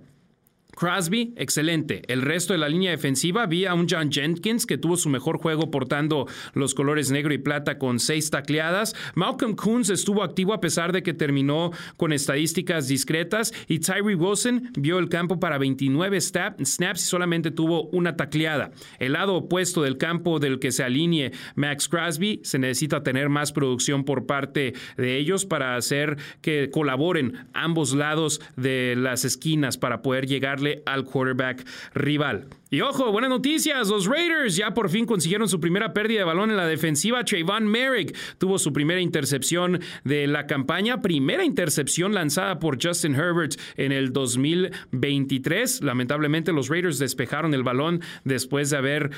Crosby, 0.79 1.33
excelente. 1.36 2.03
El 2.07 2.21
resto 2.21 2.53
de 2.53 2.59
la 2.59 2.69
línea 2.69 2.91
defensiva, 2.91 3.45
vi 3.48 3.65
a 3.65 3.74
un 3.74 3.86
John 3.89 4.09
Jenkins 4.09 4.65
que 4.65 4.77
tuvo 4.77 4.95
su 4.95 5.09
mejor 5.09 5.38
juego 5.38 5.69
portando 5.69 6.25
los 6.53 6.74
colores 6.74 7.12
negro 7.12 7.33
y 7.33 7.38
plata 7.38 7.77
con 7.77 8.00
seis 8.00 8.29
tacleadas. 8.29 8.95
Malcolm 9.13 9.55
Coons 9.55 9.89
estuvo 9.89 10.24
activo 10.24 10.53
a 10.53 10.62
pesar 10.62 10.93
de 10.93 11.03
que 11.03 11.13
terminó 11.13 11.71
con 11.98 12.13
estadísticas 12.13 12.88
discretas. 12.88 13.53
Y 13.67 13.79
Tyree 13.79 14.15
Wilson 14.15 14.71
vio 14.77 15.00
el 15.00 15.09
campo 15.09 15.38
para 15.38 15.57
29 15.57 16.21
snaps 16.21 17.03
y 17.03 17.05
solamente 17.05 17.51
tuvo 17.51 17.89
una 17.89 18.15
tacleada. 18.15 18.71
El 19.00 19.13
lado 19.13 19.36
opuesto 19.36 19.81
del 19.81 19.98
campo 19.98 20.39
del 20.39 20.59
que 20.59 20.71
se 20.71 20.86
alinee 20.86 21.33
Max 21.55 21.89
Crosby 21.89 22.39
se 22.45 22.57
necesita 22.57 23.03
tener 23.03 23.27
más 23.27 23.51
producción 23.51 24.05
por 24.05 24.25
parte 24.25 24.74
de 24.95 25.17
ellos 25.17 25.45
para 25.45 25.75
hacer 25.75 26.15
que 26.41 26.69
colaboren 26.71 27.50
ambos 27.51 27.93
lados 27.93 28.39
de 28.55 28.95
las 28.98 29.25
esquinas 29.25 29.77
para 29.77 30.01
poder 30.01 30.25
llegarle 30.25 30.68
al 30.85 31.05
quarterback 31.05 31.65
rival. 31.93 32.47
Y 32.71 32.81
ojo, 32.81 33.11
buenas 33.11 33.31
noticias, 33.31 33.88
los 33.88 34.05
Raiders 34.05 34.55
ya 34.55 34.75
por 34.75 34.91
fin 34.91 35.07
consiguieron 35.07 35.49
su 35.49 35.59
primera 35.59 35.91
pérdida 35.91 36.19
de 36.19 36.25
balón 36.25 36.51
en 36.51 36.57
la 36.57 36.67
defensiva. 36.67 37.25
Trayvon 37.25 37.65
Merrick 37.65 38.15
tuvo 38.38 38.59
su 38.59 38.71
primera 38.71 39.01
intercepción 39.01 39.79
de 40.03 40.27
la 40.27 40.45
campaña, 40.45 41.01
primera 41.01 41.43
intercepción 41.43 42.13
lanzada 42.13 42.59
por 42.59 42.77
Justin 42.79 43.15
Herbert 43.15 43.59
en 43.75 43.91
el 43.91 44.13
2023. 44.13 45.81
Lamentablemente 45.81 46.53
los 46.53 46.69
Raiders 46.69 46.99
despejaron 46.99 47.55
el 47.55 47.63
balón 47.63 48.01
después 48.23 48.69
de 48.69 48.77
haber 48.77 49.09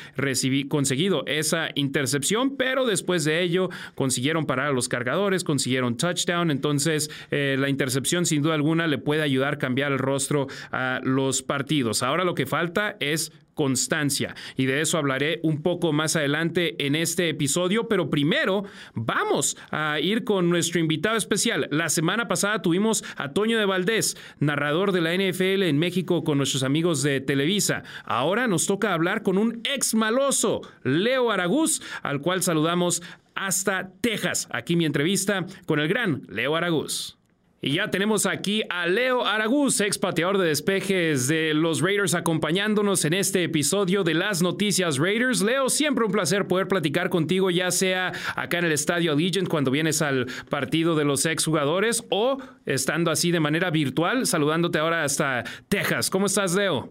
conseguido 0.70 1.26
esa 1.28 1.72
intercepción, 1.76 2.56
pero 2.56 2.86
después 2.86 3.26
de 3.26 3.42
ello 3.42 3.70
consiguieron 3.96 4.46
parar 4.46 4.68
a 4.68 4.72
los 4.72 4.88
cargadores, 4.88 5.44
consiguieron 5.44 5.98
touchdown, 5.98 6.52
entonces 6.52 7.12
eh, 7.32 7.58
la 7.60 7.68
intercepción 7.68 8.26
sin 8.26 8.42
duda 8.42 8.54
alguna 8.54 8.88
le 8.88 8.98
puede 8.98 9.24
ayudar 9.24 9.56
a 9.56 9.58
cambiar 9.58 9.92
el 9.92 10.00
rostro 10.00 10.48
a 10.72 11.02
los 11.04 11.41
partidos. 11.44 12.04
Ahora 12.04 12.24
lo 12.24 12.36
que 12.36 12.46
falta 12.46 12.98
es 13.00 13.32
constancia. 13.54 14.36
Y 14.56 14.66
de 14.66 14.82
eso 14.82 14.98
hablaré 14.98 15.40
un 15.44 15.62
poco 15.62 15.94
más 15.94 16.16
adelante 16.16 16.86
en 16.86 16.96
este 16.96 17.30
episodio, 17.30 17.88
pero 17.88 18.10
primero 18.10 18.64
vamos 18.94 19.58
a 19.70 20.00
ir 20.00 20.24
con 20.24 20.50
nuestro 20.50 20.80
invitado 20.80 21.18
especial. 21.18 21.68
La 21.72 21.90
semana 21.90 22.28
pasada 22.28 22.62
tuvimos 22.62 23.04
a 23.18 23.34
Toño 23.34 23.60
de 23.60 23.66
Valdés, 23.66 24.18
narrador 24.40 24.92
de 24.92 25.02
la 25.02 25.16
NFL 25.16 25.64
en 25.64 25.78
México 25.78 26.24
con 26.24 26.38
nuestros 26.38 26.64
amigos 26.64 27.04
de 27.04 27.22
Televisa. 27.22 27.84
Ahora 28.04 28.48
nos 28.48 28.66
toca 28.66 28.94
hablar 28.94 29.24
con 29.24 29.38
un 29.38 29.62
ex 29.64 29.94
maloso, 29.94 30.62
Leo 30.84 31.32
Aragús, 31.32 31.82
al 32.02 32.22
cual 32.22 32.42
saludamos 32.42 33.04
hasta 33.36 33.92
Texas. 34.02 34.48
Aquí 34.52 34.76
mi 34.76 34.86
entrevista 34.86 35.46
con 35.66 35.80
el 35.80 35.88
gran 35.88 36.24
Leo 36.30 36.56
Aragús. 36.56 37.21
Y 37.64 37.76
ya 37.76 37.92
tenemos 37.92 38.26
aquí 38.26 38.64
a 38.72 38.88
Leo 38.88 39.24
Aragús, 39.24 39.82
ex 39.82 40.00
pateador 40.00 40.40
de 40.40 40.48
despejes 40.48 41.28
de 41.28 41.54
los 41.54 41.82
Raiders, 41.82 42.16
acompañándonos 42.16 43.06
en 43.06 43.14
este 43.14 43.44
episodio 43.44 44.04
de 44.04 44.16
las 44.16 44.42
noticias 44.42 44.98
Raiders. 44.98 45.44
Leo, 45.44 45.70
siempre 45.70 46.04
un 46.04 46.12
placer 46.12 46.48
poder 46.48 46.68
platicar 46.68 47.12
contigo, 47.12 47.52
ya 47.52 47.70
sea 47.70 48.14
acá 48.36 48.58
en 48.58 48.66
el 48.66 48.72
Estadio 48.72 49.12
Allegiant 49.12 49.48
cuando 49.48 49.70
vienes 49.70 50.02
al 50.02 50.26
partido 50.50 50.96
de 50.96 51.06
los 51.06 51.24
ex 51.28 51.46
jugadores 51.46 52.04
o 52.10 52.40
estando 52.66 53.12
así 53.12 53.30
de 53.30 53.40
manera 53.40 53.70
virtual, 53.70 54.26
saludándote 54.26 54.80
ahora 54.80 55.04
hasta 55.04 55.44
Texas. 55.70 56.10
¿Cómo 56.10 56.26
estás, 56.26 56.56
Leo? 56.56 56.90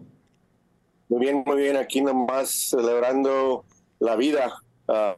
Muy 1.09 1.19
bien, 1.19 1.43
muy 1.45 1.57
bien. 1.63 1.75
Aquí 1.75 1.99
nomás 1.99 2.49
celebrando 2.49 3.65
la 3.99 4.15
vida, 4.15 4.53
ah, 4.87 5.17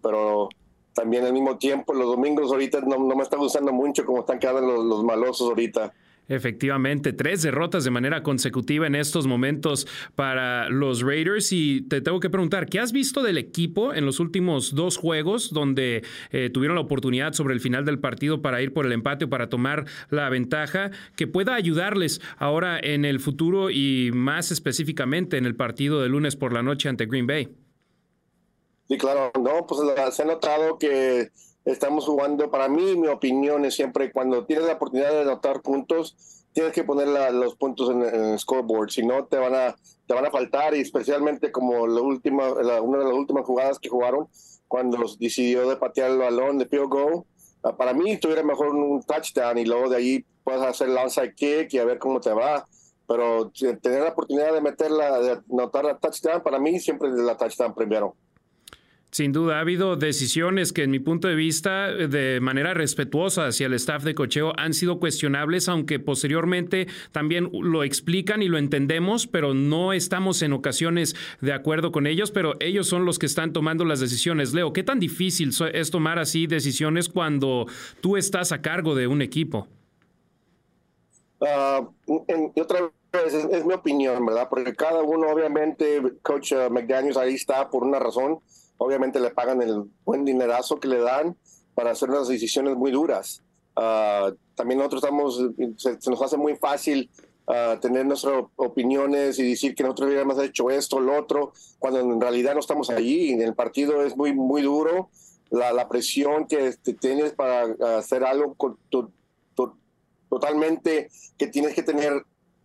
pero 0.00 0.50
también 0.94 1.24
al 1.24 1.32
mismo 1.32 1.58
tiempo 1.58 1.92
los 1.92 2.06
domingos 2.06 2.50
ahorita 2.50 2.80
no, 2.80 2.98
me 2.98 3.22
está 3.22 3.36
gustando 3.36 3.72
mucho 3.72 4.04
como 4.04 4.20
están 4.20 4.38
quedando 4.38 4.60
los, 4.60 4.84
los 4.84 5.04
malosos 5.04 5.48
ahorita. 5.48 5.92
Efectivamente, 6.28 7.12
tres 7.12 7.42
derrotas 7.42 7.84
de 7.84 7.90
manera 7.90 8.22
consecutiva 8.22 8.86
en 8.86 8.94
estos 8.94 9.26
momentos 9.26 9.86
para 10.14 10.70
los 10.70 11.02
Raiders. 11.02 11.52
Y 11.52 11.82
te 11.82 12.00
tengo 12.00 12.20
que 12.20 12.30
preguntar, 12.30 12.66
¿qué 12.66 12.80
has 12.80 12.92
visto 12.92 13.22
del 13.22 13.36
equipo 13.36 13.92
en 13.92 14.06
los 14.06 14.20
últimos 14.20 14.74
dos 14.74 14.96
juegos 14.96 15.52
donde 15.52 16.02
eh, 16.30 16.50
tuvieron 16.50 16.76
la 16.76 16.80
oportunidad 16.80 17.34
sobre 17.34 17.52
el 17.52 17.60
final 17.60 17.84
del 17.84 17.98
partido 17.98 18.40
para 18.40 18.62
ir 18.62 18.72
por 18.72 18.86
el 18.86 18.92
empate 18.92 19.26
o 19.26 19.28
para 19.28 19.50
tomar 19.50 19.84
la 20.08 20.28
ventaja, 20.30 20.90
que 21.14 21.26
pueda 21.26 21.54
ayudarles 21.54 22.22
ahora 22.38 22.78
en 22.82 23.04
el 23.04 23.20
futuro 23.20 23.70
y 23.70 24.10
más 24.14 24.50
específicamente 24.50 25.36
en 25.36 25.44
el 25.44 25.54
partido 25.54 26.00
de 26.00 26.08
lunes 26.08 26.36
por 26.36 26.54
la 26.54 26.62
noche 26.62 26.88
ante 26.88 27.04
Green 27.04 27.26
Bay? 27.26 27.63
Sí, 28.88 28.98
claro, 28.98 29.32
no, 29.40 29.66
pues 29.66 29.80
se 30.14 30.22
ha 30.22 30.26
notado 30.26 30.78
que 30.78 31.30
estamos 31.64 32.04
jugando, 32.04 32.50
para 32.50 32.68
mí, 32.68 32.96
mi 32.96 33.08
opinión 33.08 33.64
es 33.64 33.74
siempre 33.74 34.12
cuando 34.12 34.44
tienes 34.44 34.66
la 34.66 34.74
oportunidad 34.74 35.10
de 35.10 35.22
anotar 35.22 35.62
puntos, 35.62 36.44
tienes 36.52 36.72
que 36.72 36.84
poner 36.84 37.08
los 37.32 37.56
puntos 37.56 37.90
en, 37.90 38.02
el 38.02 38.38
scoreboard, 38.38 38.90
si 38.90 39.04
no 39.04 39.24
te 39.26 39.38
van 39.38 39.54
a 39.54 39.74
te 40.06 40.12
van 40.12 40.26
a 40.26 40.30
faltar 40.30 40.74
y 40.74 40.80
especialmente 40.80 41.50
como 41.50 41.86
la 41.86 42.02
última 42.02 42.52
una 42.52 42.98
de 42.98 43.04
las 43.04 43.14
últimas 43.14 43.46
jugadas 43.46 43.78
que 43.78 43.88
jugaron 43.88 44.28
cuando 44.68 44.98
decidió 45.18 45.66
de 45.68 45.76
patear 45.76 46.10
el 46.10 46.18
balón 46.18 46.58
de 46.58 46.66
field 46.66 46.88
goal, 46.88 47.24
ah, 47.62 47.74
para 47.76 47.94
mí 47.94 48.18
tuviera 48.18 48.42
mejor 48.42 48.74
un 48.74 49.02
touchdown 49.02 49.56
y 49.56 49.64
luego 49.64 49.88
de 49.88 49.96
ahí 49.96 50.24
puedes 50.42 50.62
hacer 50.62 50.88
lanza 50.88 51.30
kick 51.32 51.72
y 51.72 51.78
a 51.78 51.84
ver 51.84 51.98
cómo 51.98 52.20
te 52.20 52.32
va. 52.32 52.66
Pero 53.06 53.50
tener 53.82 54.02
la 54.02 54.10
oportunidad 54.10 54.52
de 54.52 54.60
meterla, 54.62 55.18
de 55.20 55.40
anotar 55.50 55.84
la 55.84 55.98
touchdown, 55.98 56.42
para 56.42 56.58
mí 56.58 56.80
siempre 56.80 57.08
es 57.08 57.14
la 57.14 57.36
touchdown 57.36 57.74
primero. 57.74 58.16
Sin 59.14 59.30
duda, 59.30 59.58
ha 59.58 59.60
habido 59.60 59.94
decisiones 59.94 60.72
que 60.72 60.82
en 60.82 60.90
mi 60.90 60.98
punto 60.98 61.28
de 61.28 61.36
vista, 61.36 61.86
de 61.86 62.40
manera 62.40 62.74
respetuosa 62.74 63.46
hacia 63.46 63.68
el 63.68 63.74
staff 63.74 64.02
de 64.02 64.12
cocheo, 64.12 64.52
han 64.56 64.74
sido 64.74 64.98
cuestionables, 64.98 65.68
aunque 65.68 66.00
posteriormente 66.00 66.88
también 67.12 67.48
lo 67.52 67.84
explican 67.84 68.42
y 68.42 68.48
lo 68.48 68.58
entendemos, 68.58 69.28
pero 69.28 69.54
no 69.54 69.92
estamos 69.92 70.42
en 70.42 70.52
ocasiones 70.52 71.14
de 71.40 71.52
acuerdo 71.52 71.92
con 71.92 72.08
ellos, 72.08 72.32
pero 72.32 72.56
ellos 72.58 72.88
son 72.88 73.04
los 73.04 73.20
que 73.20 73.26
están 73.26 73.52
tomando 73.52 73.84
las 73.84 74.00
decisiones. 74.00 74.52
Leo, 74.52 74.72
¿qué 74.72 74.82
tan 74.82 74.98
difícil 74.98 75.52
es 75.72 75.92
tomar 75.92 76.18
así 76.18 76.48
decisiones 76.48 77.08
cuando 77.08 77.68
tú 78.00 78.16
estás 78.16 78.50
a 78.50 78.62
cargo 78.62 78.96
de 78.96 79.06
un 79.06 79.22
equipo? 79.22 79.68
Otra 82.56 82.90
vez, 83.22 83.34
es, 83.34 83.64
mi 83.64 83.74
opinión, 83.74 84.24
¿verdad? 84.24 84.48
Porque 84.48 84.74
cada 84.74 85.02
uno, 85.02 85.28
obviamente, 85.28 86.00
Coach 86.22 86.52
uh, 86.52 86.70
McDaniels 86.70 87.16
ahí 87.16 87.34
está 87.34 87.70
por 87.70 87.84
una 87.84 87.98
razón 87.98 88.40
obviamente 88.78 89.20
le 89.20 89.30
pagan 89.30 89.62
el 89.62 89.84
buen 90.04 90.24
dinerazo 90.24 90.80
que 90.80 90.88
le 90.88 90.98
dan 90.98 91.36
para 91.74 91.90
hacer 91.90 92.10
unas 92.10 92.28
decisiones 92.28 92.76
muy 92.76 92.90
duras. 92.90 93.42
Ah, 93.76 94.32
también 94.54 94.78
nosotros 94.78 95.02
estamos, 95.02 95.42
se, 95.76 96.10
nos 96.10 96.22
hace 96.22 96.36
muy 96.36 96.56
fácil 96.56 97.10
ah, 97.46 97.78
tener 97.80 98.06
nuestras 98.06 98.44
opiniones 98.56 99.38
y 99.38 99.48
decir 99.50 99.74
que 99.74 99.82
nosotros 99.82 100.08
hubiéramos 100.08 100.38
hecho 100.38 100.70
esto, 100.70 101.00
lo 101.00 101.18
otro, 101.18 101.52
cuando 101.78 102.00
en 102.00 102.20
realidad 102.20 102.54
no 102.54 102.60
estamos 102.60 102.90
allí. 102.90 103.32
El 103.32 103.54
partido 103.54 104.02
es 104.04 104.16
muy, 104.16 104.32
muy 104.32 104.62
duro. 104.62 105.10
La, 105.50 105.72
la 105.72 105.88
presión 105.88 106.46
que 106.46 106.74
tienes 107.00 107.32
para 107.32 107.98
hacer 107.98 108.24
algo 108.24 108.56
totalmente 110.28 111.10
que 111.38 111.46
tienes 111.46 111.74
que 111.74 111.82
tener 111.84 112.24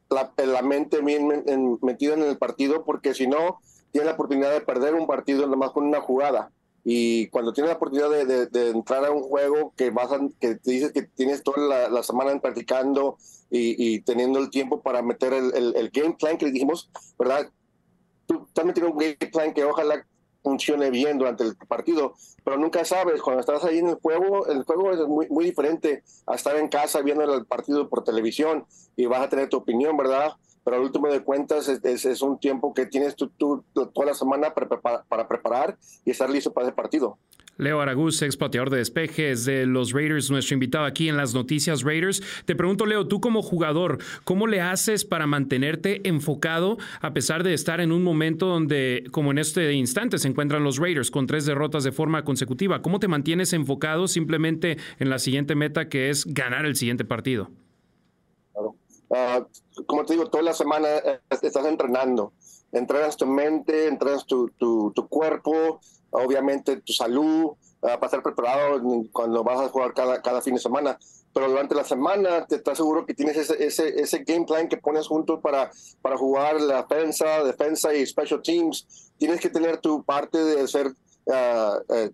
la, 0.10 0.34
la 0.38 0.62
mente 0.62 1.02
bien 1.02 1.44
metida 1.82 2.14
en 2.14 2.24
el 2.24 2.38
partido, 2.38 2.84
porque 2.86 3.14
si 3.14 3.28
no, 3.28 3.60
tiene 3.92 4.08
la 4.08 4.14
oportunidad 4.14 4.52
de 4.52 4.62
perder 4.62 4.96
un 4.96 5.08
partido 5.08 5.48
nomás 5.48 5.72
con 5.72 5.86
una 5.86 6.02
jugada. 6.02 6.52
Y 6.84 7.28
cuando 7.28 7.54
tienes 7.54 7.70
la 7.70 7.76
oportunidad 7.76 8.10
de, 8.10 8.70
entrar 8.70 9.06
a 9.06 9.12
un 9.12 9.22
juego 9.22 9.74
que 9.76 9.90
vas 9.90 10.10
que 10.40 10.56
te 10.56 10.72
dices 10.72 10.92
que 10.92 11.04
tienes 11.04 11.44
toda 11.44 11.90
la, 11.90 12.04
semana 12.04 12.40
practicando 12.40 13.18
y, 13.50 14.02
teniendo 14.02 14.40
el 14.40 14.50
tiempo 14.50 14.82
para 14.82 15.02
meter 15.02 15.34
el, 15.34 15.90
game 15.94 16.16
plan 16.18 16.38
que 16.38 16.50
dijimos, 16.50 16.90
¿verdad? 17.18 17.50
Tú 18.26 18.48
también 18.54 18.76
tienes 18.76 18.94
un 18.94 18.98
game 18.98 19.18
plan 19.32 19.54
que 19.54 19.66
ojalá 19.66 20.06
funcione 20.44 20.90
bien 20.90 21.18
durante 21.18 21.44
el 21.44 21.56
partido, 21.56 22.14
pero 22.44 22.58
nunca 22.58 22.86
sabes, 22.86 23.22
cuando 23.22 23.42
estás 23.42 23.64
ahí 23.64 23.80
en 23.80 23.90
el 23.90 23.96
juego, 23.96 24.48
el 24.48 24.64
juego 24.64 24.92
es 24.92 25.00
muy, 25.08 25.28
muy 25.30 25.46
diferente 25.46 26.04
a 26.26 26.36
estar 26.36 26.56
en 26.56 26.70
casa 26.70 27.02
viendo 27.02 27.24
el 27.24 27.46
partido 27.46 27.90
por 27.90 28.04
televisión 28.04 28.66
y 28.96 29.06
vas 29.06 29.22
a 29.22 29.30
tener 29.30 29.50
tu 29.50 29.58
opinión, 29.58 29.98
¿verdad? 29.98 30.34
pero 30.64 30.78
al 30.78 30.84
último 30.84 31.08
de 31.08 31.24
cuentas 31.24 31.68
es, 31.68 32.06
es, 32.06 32.22
un 32.22 32.40
tiempo 32.40 32.74
que 32.74 32.86
tienes 32.86 33.16
tú, 33.16 33.32
toda 33.74 34.06
la 34.06 34.14
semana 34.14 34.54
para, 34.54 35.04
para, 35.08 35.28
preparar 35.28 35.78
y 36.06 36.12
estar 36.12 36.30
listo 36.30 36.54
para 36.54 36.68
ese 36.68 36.76
partido. 36.76 37.18
Leo 37.60 37.82
Aragús, 37.82 38.22
ex 38.22 38.38
de 38.40 38.78
despejes 38.78 39.46
de 39.46 39.66
los 39.66 39.92
Raiders, 39.92 40.32
nuestro 40.32 40.54
invitado 40.54 40.86
aquí 40.86 41.10
en 41.10 41.18
las 41.18 41.34
noticias 41.34 41.84
Raiders. 41.84 42.24
Te 42.46 42.56
pregunto, 42.56 42.86
Leo, 42.86 43.08
tú 43.08 43.22
como 43.22 43.42
jugador, 43.42 44.00
¿cómo 44.24 44.48
le 44.48 44.62
haces 44.62 45.06
para 45.06 45.28
mantenerte 45.28 46.08
enfocado 46.08 46.78
a 47.02 47.14
pesar 47.14 47.44
de 47.44 47.54
estar 47.54 47.82
en 47.82 47.92
un 47.92 48.02
momento 48.02 48.48
donde, 48.48 49.04
como 49.12 49.32
en 49.32 49.38
este 49.38 49.74
instante, 49.74 50.18
se 50.18 50.30
encuentran 50.30 50.64
los 50.64 50.78
Raiders 50.78 51.12
con 51.12 51.28
tres 51.28 51.46
derrotas 51.46 51.84
de 51.84 51.92
forma 51.92 52.24
consecutiva? 52.24 52.82
¿Cómo 52.82 53.00
te 53.00 53.08
mantienes 53.10 53.54
enfocado 53.54 54.08
simplemente 54.08 54.78
en 54.98 55.10
la 55.10 55.20
siguiente 55.20 55.54
meta 55.54 55.90
que 55.90 56.10
es 56.10 56.26
ganar 56.26 56.66
el 56.66 56.78
siguiente 56.78 57.04
partido? 57.04 57.50
Ah, 59.14 59.46
como 59.86 60.06
te 60.06 60.14
digo, 60.14 60.28
toda 60.28 60.44
la 60.44 60.54
semana 60.54 60.88
eh, 60.98 61.20
estás 61.30 61.66
entrenando. 61.66 62.34
Entrenas 62.72 63.18
tu 63.18 63.26
mente, 63.26 63.88
entrenas 63.88 64.26
tu, 64.26 64.52
cuerpo, 65.10 65.80
obviamente 66.12 66.78
tu 66.78 66.94
salud, 66.94 67.46
uh, 67.46 67.56
para 67.82 68.06
estar 68.06 68.24
preparado 68.24 68.82
cuando 69.12 69.44
vas 69.44 69.60
a 69.60 69.70
jugar 69.70 69.94
cada, 69.94 70.22
cada 70.22 70.42
fin 70.42 70.56
de 70.56 70.60
semana. 70.60 70.98
pero 71.34 71.50
durante 71.50 71.76
la 71.76 71.84
semana 71.84 72.46
te 72.46 72.56
estás 72.56 72.78
seguro 72.78 73.06
que 73.06 73.14
tienes 73.14 73.38
ese, 73.38 73.64
ese, 73.64 74.02
ese 74.02 74.20
game 74.20 74.46
plan 74.46 74.68
que 74.68 74.78
pones 74.78 75.08
juntos 75.08 75.40
para, 75.42 75.70
para 76.02 76.18
jugar 76.18 76.60
la 76.60 76.82
defensa, 76.84 77.44
defensa 77.44 77.94
y 77.94 78.06
special 78.06 78.42
teams. 78.42 79.12
Tienes 79.18 79.40
que 79.40 79.50
tener 79.50 79.78
tu 79.78 80.04
parte 80.04 80.44
de 80.44 80.68
ser, 80.68 80.92
ah, 81.32 81.78
eh, 81.90 82.12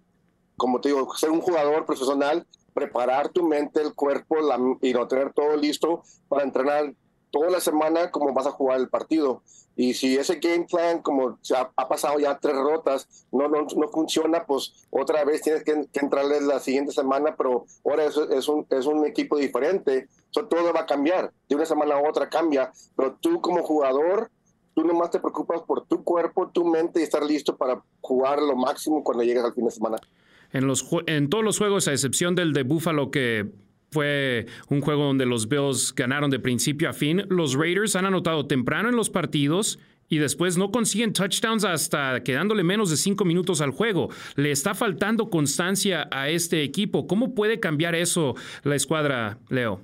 como 0.57 0.81
te 0.81 0.89
digo, 0.89 1.15
ser 1.15 1.31
un 1.31 1.41
jugador 1.41 1.85
profesional, 1.85 2.45
preparar 2.73 3.29
tu 3.29 3.47
mente, 3.47 3.81
el 3.81 3.93
cuerpo 3.93 4.35
y 4.81 4.93
no 4.93 5.07
tener 5.07 5.31
todo 5.33 5.55
listo 5.55 6.03
para 6.27 6.43
entrenar 6.43 6.93
toda 7.31 7.49
la 7.49 7.59
semana 7.59 8.11
como 8.11 8.33
vas 8.33 8.47
a 8.47 8.51
jugar 8.51 8.79
el 8.79 8.89
partido. 8.89 9.41
Y 9.75 9.93
si 9.93 10.15
ese 10.15 10.35
game 10.35 10.65
plan, 10.69 11.01
como 11.01 11.37
se 11.41 11.55
ha, 11.55 11.69
pasado 11.69 12.17
ya 12.17 12.39
tres 12.39 12.55
rotas, 12.55 13.27
no, 13.31 13.49
no, 13.49 13.67
no, 13.75 13.87
funciona, 13.89 14.45
pues 14.45 14.87
otra 14.89 15.25
vez 15.25 15.41
tienes 15.41 15.63
que, 15.63 15.87
entrarle 15.99 16.39
la 16.41 16.59
siguiente 16.59 16.93
semana, 16.93 17.35
pero 17.37 17.65
ahora 17.83 18.05
es, 18.05 18.47
un, 18.47 18.65
es 18.69 18.85
un 18.85 19.05
equipo 19.05 19.37
diferente. 19.37 20.07
todo 20.31 20.73
va 20.73 20.81
a 20.81 20.85
cambiar. 20.85 21.31
De 21.49 21.55
una 21.55 21.65
semana 21.65 21.95
a 21.95 22.09
otra 22.09 22.29
cambia. 22.29 22.71
Pero 22.95 23.17
tú 23.19 23.41
como 23.41 23.63
jugador, 23.63 24.31
tú 24.73 24.85
nomás 24.85 25.11
te 25.11 25.19
preocupas 25.19 25.61
por 25.63 25.85
tu 25.85 26.03
cuerpo, 26.03 26.49
tu 26.49 26.65
mente 26.65 27.01
y 27.01 27.03
estar 27.03 27.23
listo 27.23 27.57
para 27.57 27.83
jugar 27.99 28.41
lo 28.41 28.55
máximo 28.55 29.03
cuando 29.03 29.23
llegues 29.23 29.43
al 29.43 29.53
fin 29.53 29.65
de 29.65 29.71
semana. 29.71 29.97
En, 30.53 30.67
los, 30.67 30.87
en 31.07 31.29
todos 31.29 31.43
los 31.43 31.57
juegos, 31.57 31.89
a 31.89 31.91
excepción 31.91 32.33
del 32.35 32.53
de 32.53 32.63
Buffalo 32.63 33.11
que 33.11 33.51
fue 33.91 34.47
un 34.69 34.81
juego 34.81 35.05
donde 35.05 35.25
los 35.25 35.47
Bills 35.47 35.93
ganaron 35.95 36.29
de 36.29 36.39
principio 36.39 36.89
a 36.89 36.93
fin. 36.93 37.25
Los 37.29 37.55
Raiders 37.55 37.95
han 37.95 38.05
anotado 38.05 38.45
temprano 38.45 38.89
en 38.89 38.95
los 38.95 39.09
partidos 39.09 39.79
y 40.07 40.17
después 40.19 40.57
no 40.57 40.71
consiguen 40.71 41.13
touchdowns 41.13 41.63
hasta 41.63 42.21
quedándole 42.23 42.63
menos 42.63 42.89
de 42.89 42.97
cinco 42.97 43.25
minutos 43.25 43.61
al 43.61 43.71
juego. 43.71 44.09
Le 44.35 44.51
está 44.51 44.75
faltando 44.75 45.29
constancia 45.29 46.07
a 46.11 46.29
este 46.29 46.63
equipo. 46.63 47.07
¿Cómo 47.07 47.33
puede 47.33 47.59
cambiar 47.59 47.95
eso 47.95 48.35
la 48.63 48.75
escuadra, 48.75 49.39
Leo? 49.49 49.81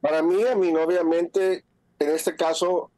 Para 0.00 0.22
mí, 0.22 0.42
a 0.44 0.54
mí, 0.54 0.72
obviamente, 0.76 1.64
en 1.98 2.10
este 2.10 2.36
caso, 2.36 2.90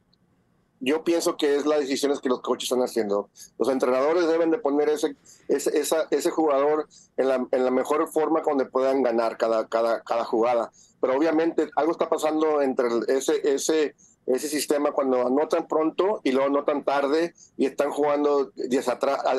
yo 0.81 1.05
pienso 1.05 1.37
que 1.37 1.57
es 1.57 1.67
las 1.67 1.81
decisiones 1.81 2.21
que 2.21 2.29
los 2.29 2.41
coaches 2.41 2.71
están 2.71 2.85
haciendo. 2.85 3.31
Los 3.59 3.69
entrenadores 3.69 4.29
deben 4.29 4.51
de 4.51 4.59
poner 4.59 4.89
ese, 4.89 5.17
ese, 5.49 5.97
ese 6.11 6.31
jugador 6.31 6.89
en 7.17 7.29
la, 7.29 7.47
en 7.51 7.65
la, 7.65 7.71
mejor 7.71 8.07
forma 8.09 8.43
donde 8.43 8.67
puedan 8.67 9.03
ganar 9.03 9.37
cada, 9.37 9.67
cada, 9.67 10.03
cada 10.03 10.25
jugada. 10.25 10.71
Pero 11.01 11.17
obviamente 11.17 11.71
algo 11.77 11.93
está 11.93 12.09
pasando 12.09 12.63
entre 12.63 12.89
ese, 13.09 13.41
ese, 13.45 13.95
ese 14.27 14.49
sistema 14.49 14.93
cuando 14.93 15.27
anotan 15.27 15.67
pronto 15.67 16.21
y 16.23 16.33
luego 16.33 16.49
anotan 16.49 16.85
tarde 16.85 17.35
y 17.57 17.67
están 17.67 17.91
jugando 17.91 18.53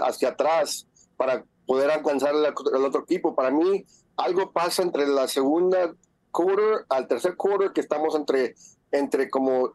hacia 0.04 0.30
atrás, 0.30 0.88
para 1.16 1.44
poder 1.66 1.92
alcanzar 1.92 2.34
el, 2.34 2.46
otro 2.86 3.04
equipo. 3.04 3.36
Para 3.36 3.52
mí, 3.52 3.86
algo 4.18 4.52
pasa 4.52 4.82
entre 4.84 5.06
la 5.08 5.28
segunda 5.28 5.94
quarter 6.32 6.86
al 6.90 7.08
tercer 7.08 7.36
quarter 7.36 7.72
que 7.72 7.82
estamos 7.82 8.16
entre, 8.16 8.56
entre 8.92 9.30
como 9.30 9.74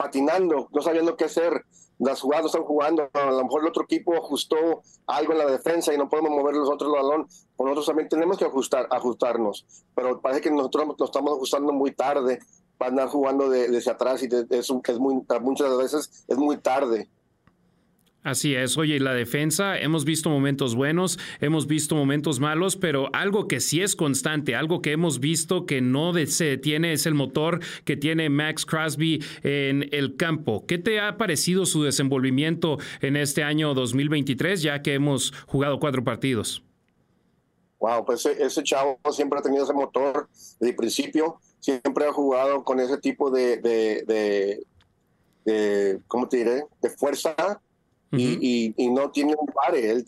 patinando, 0.00 0.70
no 0.72 0.80
sabiendo 0.80 1.14
qué 1.14 1.24
hacer. 1.24 1.66
Las 1.98 2.22
jugadas 2.22 2.46
están 2.46 2.64
jugando, 2.64 3.10
a 3.12 3.30
lo 3.30 3.42
mejor 3.42 3.60
el 3.60 3.68
otro 3.68 3.84
equipo 3.84 4.16
ajustó 4.16 4.80
algo 5.06 5.32
en 5.32 5.38
la 5.38 5.44
defensa 5.44 5.92
y 5.92 5.98
no 5.98 6.08
podemos 6.08 6.30
mover 6.30 6.54
los 6.54 6.70
otros 6.70 6.90
balón. 6.90 7.26
Nosotros 7.58 7.84
también 7.84 8.08
tenemos 8.08 8.38
que 8.38 8.46
ajustar, 8.46 8.88
ajustarnos, 8.90 9.66
pero 9.94 10.18
parece 10.22 10.40
que 10.40 10.50
nosotros 10.50 10.86
nos 10.86 11.10
estamos 11.10 11.32
ajustando 11.32 11.74
muy 11.74 11.92
tarde 11.92 12.38
para 12.78 12.92
andar 12.92 13.08
jugando 13.08 13.50
de, 13.50 13.68
desde 13.68 13.90
atrás 13.90 14.22
y 14.22 14.28
de, 14.28 14.46
es, 14.48 14.70
es 14.70 14.98
muy, 14.98 15.22
muchas 15.42 15.76
veces 15.76 16.24
es 16.26 16.38
muy 16.38 16.56
tarde. 16.56 17.10
Así 18.22 18.54
es, 18.54 18.76
oye, 18.76 19.00
la 19.00 19.14
defensa, 19.14 19.78
hemos 19.78 20.04
visto 20.04 20.28
momentos 20.28 20.74
buenos, 20.74 21.18
hemos 21.40 21.66
visto 21.66 21.94
momentos 21.94 22.38
malos, 22.38 22.76
pero 22.76 23.08
algo 23.14 23.48
que 23.48 23.60
sí 23.60 23.80
es 23.80 23.96
constante, 23.96 24.54
algo 24.54 24.82
que 24.82 24.92
hemos 24.92 25.20
visto 25.20 25.64
que 25.64 25.80
no 25.80 26.12
se 26.26 26.44
detiene 26.44 26.92
es 26.92 27.06
el 27.06 27.14
motor 27.14 27.60
que 27.86 27.96
tiene 27.96 28.28
Max 28.28 28.66
Crosby 28.66 29.24
en 29.42 29.88
el 29.92 30.16
campo. 30.18 30.66
¿Qué 30.66 30.76
te 30.76 31.00
ha 31.00 31.16
parecido 31.16 31.64
su 31.64 31.82
desenvolvimiento 31.82 32.76
en 33.00 33.16
este 33.16 33.42
año 33.42 33.72
2023, 33.72 34.60
ya 34.60 34.82
que 34.82 34.92
hemos 34.92 35.32
jugado 35.46 35.80
cuatro 35.80 36.04
partidos? 36.04 36.62
Wow, 37.78 38.04
pues 38.04 38.26
ese, 38.26 38.62
chavo 38.62 38.98
siempre 39.12 39.38
ha 39.38 39.42
tenido 39.42 39.64
ese 39.64 39.72
motor 39.72 40.28
desde 40.58 40.68
el 40.68 40.76
principio, 40.76 41.38
siempre 41.58 42.04
ha 42.04 42.12
jugado 42.12 42.64
con 42.64 42.80
ese 42.80 42.98
tipo 42.98 43.30
de, 43.30 43.56
de, 43.56 44.62
de 45.46 46.00
¿cómo 46.06 46.28
te 46.28 46.36
diré? 46.36 46.64
De 46.82 46.90
fuerza 46.90 47.34
y, 48.12 48.74
y, 48.76 48.90
no 48.90 49.10
tiene 49.10 49.34
un 49.38 49.46
pare. 49.46 49.90
Él, 49.90 50.04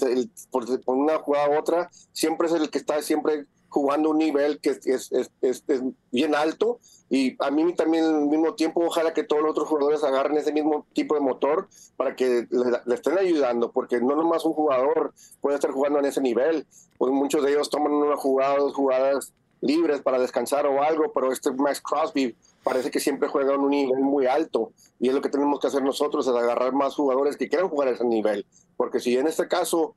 por, 0.51 0.67
una 0.87 1.19
jugada 1.19 1.51
u 1.51 1.59
otra, 1.59 1.91
siempre 2.13 2.49
es 2.49 2.55
el 2.55 2.71
que 2.71 2.79
está 2.79 3.01
siempre 3.03 3.47
jugando 3.69 4.11
un 4.11 4.19
nivel 4.19 4.61
que 4.61 4.71
es, 4.71 5.13
es, 5.13 5.33
es, 5.41 5.65
bien 6.11 6.35
alto. 6.35 6.79
Y 7.09 7.37
a 7.43 7.51
mí 7.51 7.75
también 7.75 8.05
al 8.05 8.27
mismo 8.27 8.55
tiempo, 8.55 8.85
ojalá 8.85 9.13
que 9.13 9.23
todos 9.23 9.43
los 9.43 9.53
otros 9.53 9.69
jugadores 9.69 10.03
agarren 10.03 10.37
ese 10.37 10.53
mismo 10.53 10.87
tipo 10.95 11.15
de 11.15 11.21
motor 11.21 11.69
para 11.97 12.17
que 12.17 12.47
le, 12.51 12.95
estén 12.95 13.19
ayudando, 13.19 13.71
porque 13.71 14.01
no 14.01 14.17
nomás 14.17 14.45
un 14.45 14.55
jugador 14.55 15.13
puede 15.41 15.57
estar 15.57 15.71
jugando 15.71 15.99
en 15.99 16.07
ese 16.07 16.21
nivel. 16.21 16.67
Pues 16.99 17.13
muchos 17.13 17.43
de 17.45 17.53
ellos 17.53 17.71
toman 17.71 17.93
una 17.93 18.17
jugada, 18.17 18.57
dos 18.57 18.75
jugadas 18.75 19.33
libres 19.61 20.01
para 20.01 20.19
descansar 20.19 20.67
o 20.67 20.83
algo, 20.83 21.13
pero 21.15 21.33
este 21.33 21.53
Max 21.53 21.81
Crosby 21.81 22.35
parece 22.63 22.91
que 22.91 23.01
siempre 23.01 23.29
juega 23.29 23.55
a 23.55 23.59
un 23.59 23.71
nivel 23.71 24.01
muy 24.01 24.27
alto 24.27 24.73
y 24.99 25.09
es 25.09 25.15
lo 25.15 25.21
que 25.21 25.29
tenemos 25.29 25.61
que 25.61 25.67
hacer 25.67 25.83
nosotros, 25.83 26.27
es 26.27 26.35
agarrar 26.35 26.73
más 26.73 26.95
jugadores 26.95 27.37
que 27.37 27.49
quieran 27.49 27.69
jugar 27.69 27.89
a 27.89 27.93
ese 27.93 28.05
nivel, 28.05 28.47
porque 28.77 29.01
si 29.01 29.17
en 29.17 29.27
este 29.27 29.49
caso, 29.49 29.95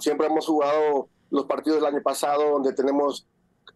siempre 0.00 0.26
hemos 0.26 0.46
jugado 0.46 1.08
los 1.30 1.46
partidos 1.46 1.80
del 1.80 1.86
año 1.86 2.02
pasado 2.02 2.50
donde 2.50 2.72
tenemos 2.74 3.26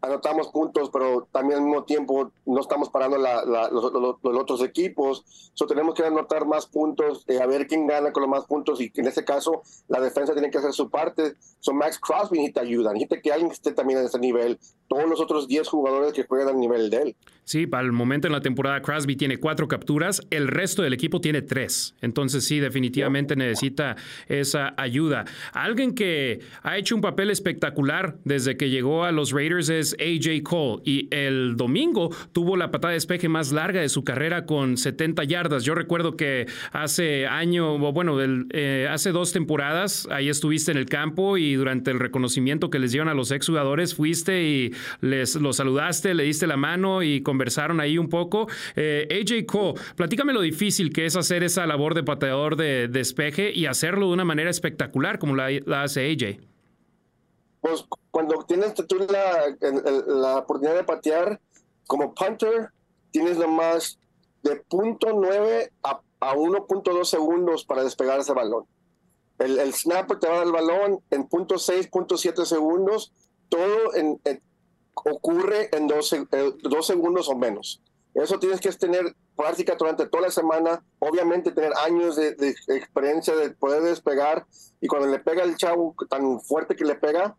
anotamos 0.00 0.48
puntos, 0.48 0.90
pero 0.92 1.28
también 1.32 1.58
al 1.58 1.64
mismo 1.64 1.84
tiempo 1.84 2.30
no 2.44 2.60
estamos 2.60 2.90
parando 2.90 3.18
los, 3.18 3.84
otros 4.22 4.62
equipos. 4.62 5.24
So, 5.54 5.66
tenemos 5.66 5.94
que 5.94 6.04
anotar 6.04 6.46
más 6.46 6.66
puntos, 6.66 7.24
eh, 7.28 7.40
a 7.40 7.46
ver 7.46 7.66
quién 7.66 7.86
gana 7.86 8.12
con 8.12 8.22
los 8.22 8.30
más 8.30 8.44
puntos. 8.44 8.80
Y 8.80 8.92
en 8.94 9.06
este 9.06 9.24
caso, 9.24 9.62
la 9.88 10.00
defensa 10.00 10.32
tiene 10.32 10.50
que 10.50 10.58
hacer 10.58 10.72
su 10.72 10.90
parte. 10.90 11.34
So, 11.60 11.72
Max 11.72 11.98
Crosby 11.98 12.38
necesita 12.38 12.60
ayuda, 12.60 12.92
necesita 12.92 13.20
que 13.20 13.32
alguien 13.32 13.50
esté 13.50 13.72
también 13.72 14.00
en 14.00 14.06
ese 14.06 14.18
nivel. 14.18 14.58
Todos 14.88 15.08
los 15.08 15.20
otros 15.20 15.48
10 15.48 15.68
jugadores 15.68 16.12
que 16.12 16.24
juegan 16.24 16.48
al 16.48 16.60
nivel 16.60 16.90
de 16.90 16.96
él. 16.96 17.16
Sí, 17.46 17.68
para 17.68 17.84
el 17.84 17.92
momento 17.92 18.26
en 18.26 18.32
la 18.32 18.40
temporada, 18.40 18.82
Crosby 18.82 19.14
tiene 19.14 19.36
cuatro 19.36 19.68
capturas, 19.68 20.20
el 20.30 20.48
resto 20.48 20.82
del 20.82 20.92
equipo 20.92 21.20
tiene 21.20 21.42
tres. 21.42 21.94
Entonces, 22.00 22.44
sí, 22.44 22.58
definitivamente 22.58 23.36
necesita 23.36 23.94
esa 24.26 24.74
ayuda. 24.76 25.26
Alguien 25.52 25.94
que 25.94 26.40
ha 26.64 26.76
hecho 26.76 26.96
un 26.96 27.02
papel 27.02 27.30
espectacular 27.30 28.16
desde 28.24 28.56
que 28.56 28.68
llegó 28.68 29.04
a 29.04 29.12
los 29.12 29.30
Raiders 29.30 29.68
es 29.68 29.94
AJ 30.00 30.42
Cole 30.42 30.82
y 30.84 31.06
el 31.12 31.56
domingo 31.56 32.10
tuvo 32.32 32.56
la 32.56 32.72
patada 32.72 32.90
de 32.90 32.96
despeje 32.96 33.28
más 33.28 33.52
larga 33.52 33.80
de 33.80 33.90
su 33.90 34.02
carrera 34.02 34.44
con 34.44 34.76
70 34.76 35.22
yardas. 35.22 35.62
Yo 35.62 35.76
recuerdo 35.76 36.16
que 36.16 36.48
hace 36.72 37.28
año, 37.28 37.78
bueno, 37.78 38.18
eh, 38.50 38.88
hace 38.90 39.12
dos 39.12 39.32
temporadas, 39.32 40.08
ahí 40.10 40.28
estuviste 40.28 40.72
en 40.72 40.78
el 40.78 40.86
campo 40.86 41.38
y 41.38 41.54
durante 41.54 41.92
el 41.92 42.00
reconocimiento 42.00 42.70
que 42.70 42.80
les 42.80 42.90
dieron 42.90 43.08
a 43.08 43.14
los 43.14 43.30
exjugadores 43.30 43.94
fuiste 43.94 44.42
y 44.42 44.72
les 45.00 45.34
los 45.36 45.56
saludaste, 45.56 46.14
le 46.14 46.24
diste 46.24 46.46
la 46.46 46.56
mano 46.56 47.02
y 47.02 47.22
conversaron 47.22 47.80
ahí 47.80 47.98
un 47.98 48.08
poco. 48.08 48.46
Eh, 48.74 49.08
AJ 49.10 49.46
Cole, 49.46 49.80
platícame 49.96 50.32
lo 50.32 50.40
difícil 50.40 50.92
que 50.92 51.06
es 51.06 51.16
hacer 51.16 51.42
esa 51.42 51.66
labor 51.66 51.94
de 51.94 52.02
pateador 52.02 52.56
de 52.56 52.88
despeje 52.88 53.52
y 53.52 53.66
hacerlo 53.66 54.08
de 54.08 54.12
una 54.12 54.24
manera 54.24 54.50
espectacular 54.50 55.18
como 55.18 55.36
la, 55.36 55.48
hace 55.82 56.10
AJ. 56.10 56.40
Pues 57.60 57.84
cuando 58.10 58.44
tienes 58.46 58.74
tú 58.74 59.06
la, 59.08 60.36
oportunidad 60.38 60.76
de 60.76 60.84
patear 60.84 61.40
como 61.86 62.14
punter, 62.14 62.70
tienes 63.10 63.38
nomás 63.38 63.98
de 64.42 64.56
punto 64.68 65.08
.9 65.08 65.70
a, 65.82 66.00
a 66.20 66.34
1.2 66.34 67.04
segundos 67.04 67.64
para 67.64 67.82
despegar 67.82 68.20
ese 68.20 68.32
balón. 68.32 68.64
El, 69.38 69.58
el, 69.58 69.74
snapper 69.74 70.18
te 70.18 70.28
va 70.28 70.34
a 70.34 70.36
dar 70.38 70.46
el 70.46 70.52
balón 70.52 71.00
en 71.10 71.26
punto 71.28 71.56
.6, 71.56 71.90
punto 71.90 72.14
.7 72.14 72.44
segundos. 72.44 73.12
Todo 73.48 73.94
en, 73.94 74.20
ocurre 75.04 75.68
en 75.76 75.86
dos, 75.86 76.12
eh, 76.12 76.26
dos, 76.62 76.86
segundos 76.86 77.28
o 77.28 77.36
menos. 77.36 77.82
Eso 78.14 78.38
tienes 78.38 78.60
que 78.60 78.72
tener 78.72 79.14
práctica 79.36 79.76
durante 79.78 80.06
toda 80.06 80.24
la 80.24 80.30
semana, 80.30 80.82
obviamente 80.98 81.52
tener 81.52 81.72
años 81.84 82.16
de, 82.16 82.34
de, 82.34 82.50
experiencia 82.68 83.36
de 83.36 83.50
poder 83.50 83.82
despegar 83.82 84.46
y 84.80 84.86
cuando 84.86 85.08
le 85.08 85.18
pega 85.18 85.42
el 85.42 85.56
chavo 85.56 85.94
tan 86.08 86.40
fuerte 86.40 86.76
que 86.76 86.84
le 86.84 86.94
pega, 86.94 87.36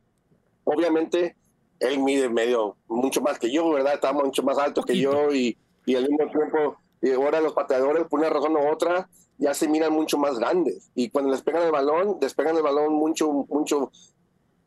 obviamente 0.64 1.36
él 1.80 2.00
mide 2.00 2.30
medio, 2.30 2.78
mucho 2.88 3.22
más 3.22 3.40
que 3.40 3.52
yo, 3.52 3.70
¿verdad? 3.72 3.96
Está 3.96 4.14
mucho 4.14 4.44
más 4.44 4.58
alto 4.58 4.84
que 4.84 4.98
yo 4.98 5.34
y, 5.34 5.58
y 5.86 5.96
al 5.96 6.08
mismo 6.08 6.30
tiempo, 6.32 6.78
y 7.02 7.12
ahora 7.12 7.42
los 7.42 7.54
pateadores, 7.54 8.06
por 8.08 8.20
una 8.20 8.30
razón 8.30 8.56
u 8.56 8.72
otra, 8.72 9.10
ya 9.38 9.54
se 9.54 9.68
miran 9.68 9.94
mucho 9.94 10.18
más 10.18 10.40
grandes. 10.40 10.90
Y 10.96 11.10
cuando 11.10 11.32
les 11.32 11.42
pegan 11.42 11.64
el 11.64 11.72
balón, 11.72 12.20
despegan 12.20 12.58
el 12.58 12.64
balón 12.64 12.94
mucho, 12.94 13.32
mucho 13.50 13.92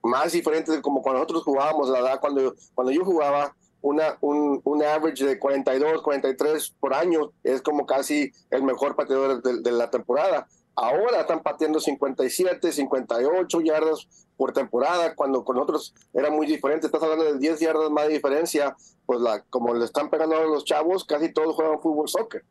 más 0.02 0.32
diferente 0.32 0.72
de 0.72 0.82
como 0.82 1.02
cuando 1.02 1.20
nosotros 1.20 1.44
jugábamos, 1.44 1.88
la 1.88 2.00
verdad, 2.00 2.20
cuando, 2.20 2.54
cuando 2.74 2.92
yo 2.92 3.04
jugaba, 3.04 3.54
una, 3.82 4.18
un, 4.20 4.60
un, 4.64 4.82
average 4.82 5.24
de 5.24 5.38
42, 5.38 6.02
43 6.02 6.74
por 6.80 6.92
año 6.92 7.32
es 7.42 7.62
como 7.62 7.86
casi 7.86 8.30
el 8.50 8.62
mejor 8.62 8.94
pateador 8.94 9.42
de, 9.42 9.60
de 9.62 9.72
la 9.72 9.90
temporada. 9.90 10.46
Ahora 10.76 11.20
están 11.20 11.42
pateando 11.42 11.80
57, 11.80 12.72
58 12.72 13.60
yardas 13.60 14.06
por 14.36 14.52
temporada, 14.52 15.14
cuando 15.14 15.44
con 15.44 15.58
otros 15.58 15.94
era 16.14 16.30
muy 16.30 16.46
diferente. 16.46 16.86
Estás 16.86 17.02
hablando 17.02 17.24
de 17.24 17.38
10 17.38 17.60
yardas 17.60 17.90
más 17.90 18.06
de 18.06 18.14
diferencia. 18.14 18.76
Pues 19.04 19.20
la, 19.20 19.42
como 19.50 19.74
le 19.74 19.84
están 19.84 20.08
pegando 20.08 20.36
a 20.36 20.44
los 20.44 20.64
chavos, 20.64 21.04
casi 21.04 21.32
todos 21.32 21.54
juegan 21.54 21.80
fútbol 21.80 22.08
soccer. 22.08 22.44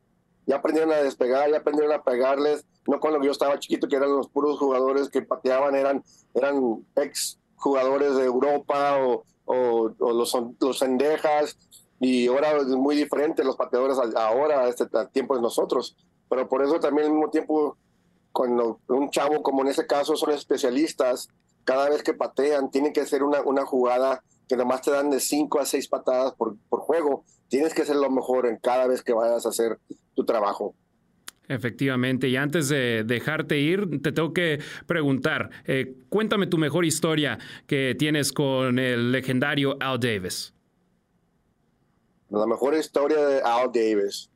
Ya 0.46 0.58
aprendieron 0.58 0.92
a 0.92 0.98
despegar, 0.98 1.50
ya 1.50 1.58
aprendieron 1.58 1.92
a 1.92 2.04
pegarles. 2.04 2.66
No 2.88 3.00
cuando 3.00 3.24
yo 3.24 3.32
estaba 3.32 3.58
chiquito, 3.58 3.88
que 3.88 3.96
eran 3.96 4.16
los 4.16 4.30
puros 4.30 4.60
jugadores 4.60 5.10
que 5.10 5.24
pateaban, 5.24 5.76
eran, 5.76 6.04
eran 6.36 6.86
ex 6.96 7.39
jugadores 7.60 8.16
de 8.16 8.26
Europa 8.26 8.98
o, 9.04 9.24
o, 9.46 9.90
los, 10.14 10.38
los 10.60 10.80
sendejas. 10.80 11.58
Y 12.00 12.28
ahora 12.28 12.58
es 12.58 12.68
muy 12.68 12.96
diferente 12.96 13.44
los 13.44 13.58
pateadores 13.58 13.98
ahora, 14.16 14.62
a 14.62 14.68
este 14.70 14.86
tiempo 15.12 15.36
de 15.36 15.42
nosotros. 15.42 15.96
Pero 16.30 16.48
por 16.48 16.64
eso 16.64 16.80
también 16.80 17.08
al 17.08 17.14
mismo 17.14 17.30
tiempo 17.30 17.78
cuando 18.32 18.80
un 18.88 19.10
chavo, 19.10 19.42
como 19.42 19.64
en 19.64 19.70
ese 19.70 19.86
caso, 19.88 20.16
son 20.16 20.32
especialistas, 20.32 21.28
cada 21.64 21.90
vez 21.90 22.04
que 22.04 22.14
patean, 22.14 22.72
tienen 22.72 22.94
que 22.94 23.02
hacer 23.02 23.24
una, 23.24 23.42
una 23.42 23.66
jugada 23.66 24.24
que 24.48 24.56
nomás 24.56 24.82
te 24.82 24.92
dan 24.92 25.10
de 25.10 25.20
5 25.20 25.60
a 25.60 25.66
6 25.66 25.88
patadas 25.90 26.34
por, 26.34 26.56
por 26.70 26.80
juego. 26.80 27.24
Tienes 27.50 27.74
que 27.74 27.82
hacer 27.82 27.96
lo 27.96 28.10
mejor 28.10 28.48
en 28.48 28.58
cada 28.58 28.88
vez 28.88 29.04
que 29.04 29.14
vayas 29.14 29.46
a 29.46 29.50
hacer 29.50 29.80
tu 30.16 30.26
trabajo. 30.26 30.74
Efectivamente, 31.50 32.30
y 32.30 32.36
antes 32.38 32.70
de 32.70 33.04
dejarte 33.04 33.58
ir, 33.58 34.02
te 34.02 34.12
tengo 34.12 34.34
que 34.34 34.60
preguntar, 34.86 35.50
eh, 35.66 35.96
cuéntame 36.08 36.48
tu 36.48 36.58
mejor 36.58 36.86
historia 36.86 37.38
que 37.68 37.96
tienes 37.98 38.32
con 38.32 38.80
el 38.80 39.12
legendario 39.12 39.76
Al 39.80 40.00
Davis. 40.00 40.54
La 42.30 42.46
mejor 42.46 42.76
historia 42.76 43.26
de 43.26 43.42
Al 43.42 43.72
Davis 43.74 44.30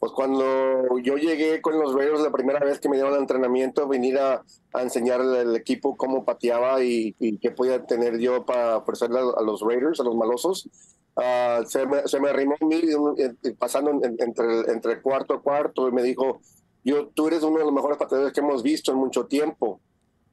pues 0.00 0.12
cuando 0.12 0.98
yo 1.02 1.16
llegué 1.16 1.60
con 1.60 1.78
los 1.78 1.94
Raiders 1.94 2.20
la 2.20 2.32
primera 2.32 2.58
vez 2.58 2.80
que 2.80 2.88
me 2.88 2.96
dieron 2.96 3.12
el 3.12 3.20
entrenamiento, 3.20 3.86
venir 3.86 4.18
a, 4.18 4.42
a 4.72 4.82
enseñarle 4.82 5.40
al 5.40 5.54
equipo 5.54 5.94
cómo 5.94 6.24
pateaba 6.24 6.82
y, 6.82 7.12
qué 7.42 7.50
podía 7.50 7.84
tener 7.84 8.18
yo 8.18 8.46
para 8.46 8.78
ofrecerle 8.78 9.18
a, 9.18 9.42
los 9.42 9.60
Raiders, 9.60 10.00
a 10.00 10.04
los 10.04 10.16
malosos, 10.16 10.70
ah, 11.16 11.62
se, 11.66 11.86
me, 11.86 12.06
se, 12.06 12.20
me, 12.20 12.30
arrimó 12.30 12.56
a 12.60 12.64
mí 12.64 12.80
pasando 13.58 13.90
entre, 13.90 14.72
entre 14.72 15.02
cuarto 15.02 15.34
a 15.34 15.42
cuarto 15.42 15.88
y 15.88 15.92
me 15.92 16.02
dijo, 16.02 16.40
yo, 16.84 17.08
tú 17.08 17.28
eres 17.28 17.42
uno 17.42 17.58
de 17.58 17.64
los 17.64 17.72
mejores 17.72 17.98
pateadores 17.98 18.32
que 18.32 18.40
hemos 18.40 18.62
visto 18.62 18.92
en 18.92 18.98
mucho 18.98 19.26
tiempo, 19.26 19.80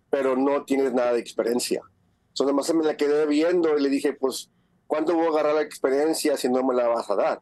pero 0.10 0.36
no 0.36 0.64
tienes 0.64 0.94
nada 0.94 1.14
de 1.14 1.20
experiencia. 1.20 1.82
Entonces, 2.30 2.46
además 2.46 2.66
se 2.68 2.74
me 2.74 2.86
la 2.86 2.96
quedé 2.96 3.26
viendo 3.26 3.78
y 3.78 3.82
le 3.82 3.90
dije, 3.90 4.14
pues, 4.14 4.50
¿cuánto 4.86 5.16
voy 5.16 5.26
a 5.26 5.30
agarrar 5.30 5.56
la 5.56 5.62
experiencia 5.62 6.38
si 6.38 6.50
no 6.50 6.64
me 6.64 6.76
la 6.76 6.88
vas 6.88 7.10
a 7.10 7.16
dar? 7.16 7.42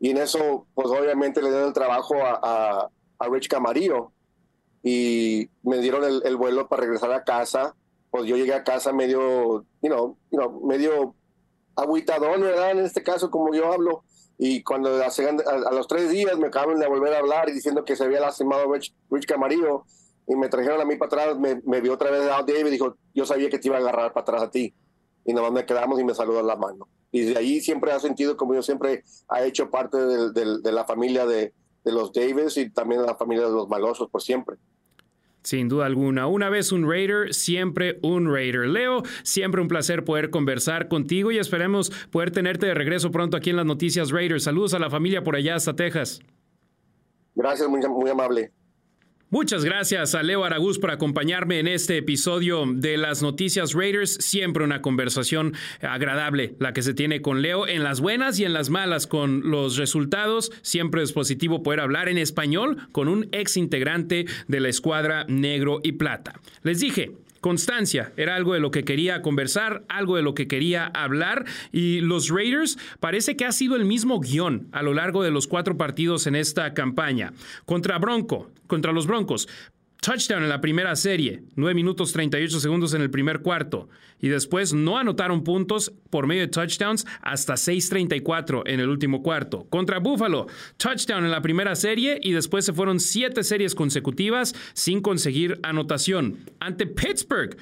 Y 0.00 0.10
en 0.10 0.18
eso, 0.18 0.66
pues 0.74 0.88
obviamente 0.88 1.42
le 1.42 1.48
dieron 1.48 1.68
el 1.68 1.74
trabajo 1.74 2.14
a, 2.16 2.90
a, 3.18 3.28
Rich 3.28 3.46
Camarillo 3.48 4.10
y 4.82 5.48
me 5.62 5.78
dieron 5.78 6.02
el, 6.04 6.36
vuelo 6.36 6.68
para 6.68 6.82
regresar 6.82 7.12
a 7.12 7.22
casa. 7.22 7.76
Pues 8.10 8.24
yo 8.26 8.36
llegué 8.36 8.52
a 8.52 8.64
casa 8.64 8.92
medio, 8.92 9.64
you 9.80 9.88
know, 9.88 10.16
you 10.32 10.38
know, 10.38 10.60
medio 10.66 11.14
aguitadón, 11.76 12.40
¿verdad? 12.40 12.72
En 12.72 12.80
este 12.80 13.02
caso, 13.02 13.30
como 13.30 13.54
yo 13.54 13.72
hablo. 13.72 14.04
Y 14.38 14.62
cuando 14.62 14.90
a, 15.02 15.06
a, 15.06 15.72
los 15.72 15.86
tres 15.86 16.10
días 16.10 16.36
me 16.38 16.48
acaban 16.48 16.78
de 16.78 16.88
volver 16.88 17.14
a 17.14 17.18
hablar 17.18 17.48
y 17.48 17.52
diciendo 17.52 17.84
que 17.84 17.96
se 17.96 18.04
había 18.04 18.20
lastimado 18.20 18.72
Rich, 18.72 18.94
Rich 19.10 19.26
Camarillo 19.26 19.84
y 20.26 20.34
me 20.36 20.48
trajeron 20.48 20.80
a 20.80 20.84
mí 20.84 20.96
para 20.96 21.06
atrás, 21.06 21.38
me, 21.38 21.60
me 21.64 21.80
vio 21.80 21.92
otra 21.92 22.10
vez 22.10 22.22
a 22.22 22.42
David 22.42 22.66
y 22.66 22.70
dijo, 22.70 22.96
yo 23.14 23.26
sabía 23.26 23.50
que 23.50 23.58
te 23.58 23.68
iba 23.68 23.76
a 23.76 23.80
agarrar 23.80 24.12
para 24.12 24.22
atrás 24.22 24.42
a 24.42 24.50
ti. 24.50 24.74
Y 25.24 25.32
nomás 25.32 25.52
me 25.52 25.66
quedamos 25.66 26.00
y 26.00 26.04
me 26.04 26.14
saludó 26.14 26.42
la 26.42 26.56
mano 26.56 26.88
y 27.12 27.20
de 27.20 27.38
ahí 27.38 27.60
siempre 27.60 27.92
ha 27.92 28.00
sentido 28.00 28.36
como 28.36 28.54
yo 28.54 28.62
siempre 28.62 29.04
ha 29.28 29.44
hecho 29.44 29.70
parte 29.70 29.98
de, 29.98 30.72
la 30.72 30.84
familia 30.84 31.26
de, 31.26 31.52
los 31.84 32.12
Davis 32.12 32.56
y 32.56 32.70
también 32.70 33.02
de 33.02 33.06
la 33.06 33.16
familia 33.16 33.46
de 33.46 33.52
los 33.52 33.68
malosos 33.68 34.08
por 34.10 34.22
siempre. 34.22 34.56
Sin 35.42 35.68
duda 35.68 35.86
alguna. 35.86 36.26
Una 36.26 36.50
vez 36.50 36.72
un 36.72 36.88
Raider, 36.88 37.34
siempre 37.34 37.98
un 38.02 38.32
Raider. 38.32 38.66
Leo, 38.68 39.02
siempre 39.24 39.60
un 39.60 39.68
placer 39.68 40.04
poder 40.04 40.30
conversar 40.30 40.88
contigo 40.88 41.32
y 41.32 41.38
esperemos 41.38 41.90
poder 42.10 42.30
tenerte 42.30 42.66
de 42.66 42.74
regreso 42.74 43.10
pronto 43.10 43.36
aquí 43.36 43.50
en 43.50 43.56
las 43.56 43.66
Noticias 43.66 44.10
Raiders. 44.10 44.44
Saludos 44.44 44.74
a 44.74 44.78
la 44.78 44.90
familia 44.90 45.24
por 45.24 45.34
allá 45.34 45.56
hasta 45.56 45.74
Texas. 45.74 46.20
Gracias, 47.34 47.68
muy, 47.68 47.80
muy 47.88 48.10
amable. 48.10 48.52
Muchas 49.32 49.64
gracias 49.64 50.14
a 50.14 50.22
Leo 50.22 50.44
Aragús 50.44 50.78
por 50.78 50.90
acompañarme 50.90 51.58
en 51.58 51.66
este 51.66 51.96
episodio 51.96 52.66
de 52.70 52.98
las 52.98 53.22
Noticias 53.22 53.72
Raiders. 53.72 54.12
Siempre 54.20 54.62
una 54.62 54.82
conversación 54.82 55.54
agradable 55.80 56.54
la 56.58 56.74
que 56.74 56.82
se 56.82 56.92
tiene 56.92 57.22
con 57.22 57.40
Leo 57.40 57.66
en 57.66 57.82
las 57.82 58.02
buenas 58.02 58.38
y 58.38 58.44
en 58.44 58.52
las 58.52 58.68
malas 58.68 59.06
con 59.06 59.50
los 59.50 59.78
resultados. 59.78 60.52
Siempre 60.60 61.02
es 61.02 61.12
positivo 61.12 61.62
poder 61.62 61.80
hablar 61.80 62.10
en 62.10 62.18
español 62.18 62.76
con 62.92 63.08
un 63.08 63.30
ex 63.32 63.56
integrante 63.56 64.26
de 64.48 64.60
la 64.60 64.68
escuadra 64.68 65.24
negro 65.28 65.80
y 65.82 65.92
plata. 65.92 66.38
Les 66.62 66.80
dije, 66.80 67.12
constancia. 67.42 68.12
Era 68.16 68.36
algo 68.36 68.54
de 68.54 68.60
lo 68.60 68.70
que 68.70 68.84
quería 68.84 69.20
conversar, 69.20 69.84
algo 69.90 70.16
de 70.16 70.22
lo 70.22 70.34
que 70.34 70.48
quería 70.48 70.86
hablar. 70.86 71.44
Y 71.72 72.00
los 72.00 72.30
Raiders 72.30 72.78
parece 73.00 73.36
que 73.36 73.44
ha 73.44 73.52
sido 73.52 73.76
el 73.76 73.84
mismo 73.84 74.20
guion 74.20 74.68
a 74.72 74.82
lo 74.82 74.94
largo 74.94 75.22
de 75.22 75.30
los 75.30 75.46
cuatro 75.46 75.76
partidos 75.76 76.26
en 76.26 76.36
esta 76.36 76.72
campaña. 76.72 77.34
Contra 77.66 77.98
Bronco, 77.98 78.50
contra 78.66 78.92
los 78.92 79.06
Broncos. 79.06 79.48
Touchdown 80.02 80.42
en 80.42 80.48
la 80.48 80.60
primera 80.60 80.96
serie, 80.96 81.44
9 81.54 81.74
minutos 81.76 82.12
38 82.12 82.58
segundos 82.58 82.92
en 82.92 83.02
el 83.02 83.10
primer 83.10 83.40
cuarto. 83.40 83.88
Y 84.18 84.30
después 84.30 84.72
no 84.72 84.98
anotaron 84.98 85.44
puntos 85.44 85.92
por 86.10 86.26
medio 86.26 86.42
de 86.42 86.48
touchdowns 86.48 87.06
hasta 87.20 87.54
6.34 87.54 88.64
en 88.66 88.80
el 88.80 88.88
último 88.88 89.22
cuarto. 89.22 89.68
Contra 89.70 90.00
Buffalo, 90.00 90.48
touchdown 90.76 91.24
en 91.24 91.30
la 91.30 91.40
primera 91.40 91.76
serie 91.76 92.18
y 92.20 92.32
después 92.32 92.64
se 92.64 92.72
fueron 92.72 92.98
siete 92.98 93.44
series 93.44 93.76
consecutivas 93.76 94.56
sin 94.72 95.02
conseguir 95.02 95.60
anotación. 95.62 96.38
Ante 96.58 96.88
Pittsburgh, 96.88 97.56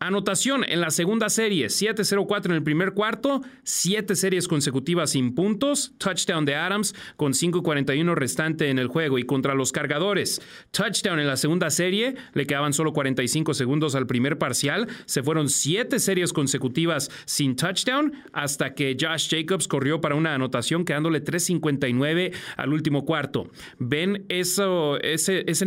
Anotación 0.00 0.62
en 0.62 0.80
la 0.80 0.90
segunda 0.90 1.28
serie, 1.28 1.66
7-0-4 1.66 2.46
en 2.46 2.52
el 2.52 2.62
primer 2.62 2.92
cuarto, 2.92 3.42
siete 3.64 4.14
series 4.14 4.46
consecutivas 4.46 5.10
sin 5.10 5.34
puntos, 5.34 5.92
touchdown 5.98 6.44
de 6.44 6.54
Adams 6.54 6.94
con 7.16 7.32
5-41 7.32 8.14
restante 8.14 8.70
en 8.70 8.78
el 8.78 8.86
juego 8.86 9.18
y 9.18 9.24
contra 9.24 9.54
los 9.54 9.72
cargadores, 9.72 10.40
touchdown 10.70 11.18
en 11.18 11.26
la 11.26 11.36
segunda 11.36 11.68
serie, 11.70 12.14
le 12.34 12.46
quedaban 12.46 12.74
solo 12.74 12.92
45 12.92 13.54
segundos 13.54 13.96
al 13.96 14.06
primer 14.06 14.38
parcial, 14.38 14.86
se 15.04 15.24
fueron 15.24 15.48
siete 15.48 15.98
series 15.98 16.32
consecutivas 16.32 17.10
sin 17.24 17.56
touchdown 17.56 18.12
hasta 18.32 18.74
que 18.74 18.96
Josh 18.98 19.28
Jacobs 19.28 19.66
corrió 19.66 20.00
para 20.00 20.14
una 20.14 20.32
anotación 20.32 20.84
quedándole 20.84 21.24
3-59 21.24 22.32
al 22.56 22.72
último 22.72 23.04
cuarto. 23.04 23.50
Ven 23.80 24.26
eso, 24.28 25.00
ese, 25.00 25.44
esa 25.48 25.64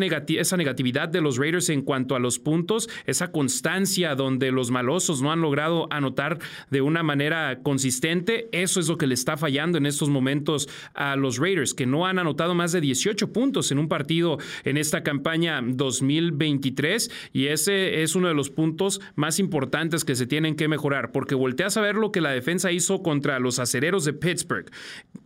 negatividad 0.56 1.10
de 1.10 1.20
los 1.20 1.36
Raiders 1.36 1.68
en 1.68 1.82
cuanto 1.82 2.16
a 2.16 2.20
los 2.20 2.40
puntos, 2.40 2.88
esa 3.06 3.34
constancia 3.34 4.16
donde 4.22 4.52
los 4.52 4.72
malosos 4.72 5.22
no 5.22 5.32
han 5.32 5.42
logrado 5.42 5.88
anotar 5.92 6.40
de 6.70 6.82
una 6.82 7.04
manera 7.04 7.60
consistente. 7.64 8.50
Eso 8.52 8.80
es 8.80 8.88
lo 8.88 8.98
que 8.98 9.08
le 9.08 9.14
está 9.14 9.38
fallando 9.38 9.78
en 9.78 9.86
estos 9.86 10.10
momentos 10.10 10.70
a 10.94 11.16
los 11.16 11.38
Raiders, 11.38 11.74
que 11.74 11.86
no 11.86 12.06
han 12.06 12.20
anotado 12.20 12.56
más 12.56 12.72
de 12.72 12.82
18 12.82 13.32
puntos 13.34 13.72
en 13.72 13.80
un 13.80 13.88
partido 13.88 14.38
en 14.64 14.78
esta 14.78 15.04
campaña 15.04 15.62
2023. 15.64 17.12
Y 17.34 17.48
ese 17.48 18.04
es 18.04 18.16
uno 18.16 18.28
de 18.28 18.34
los 18.34 18.50
puntos 18.50 19.02
más 19.16 19.40
importantes 19.40 20.06
que 20.06 20.16
se 20.16 20.28
tienen 20.28 20.56
que 20.56 20.68
mejorar, 20.68 21.12
porque 21.12 21.36
volteas 21.36 21.78
a 21.78 21.82
ver 21.82 21.96
lo 21.96 22.12
que 22.12 22.22
la 22.22 22.32
defensa 22.32 22.72
hizo 22.72 23.02
contra 23.02 23.40
los 23.40 23.60
acereros 23.60 24.06
de 24.06 24.14
Pittsburgh, 24.14 24.70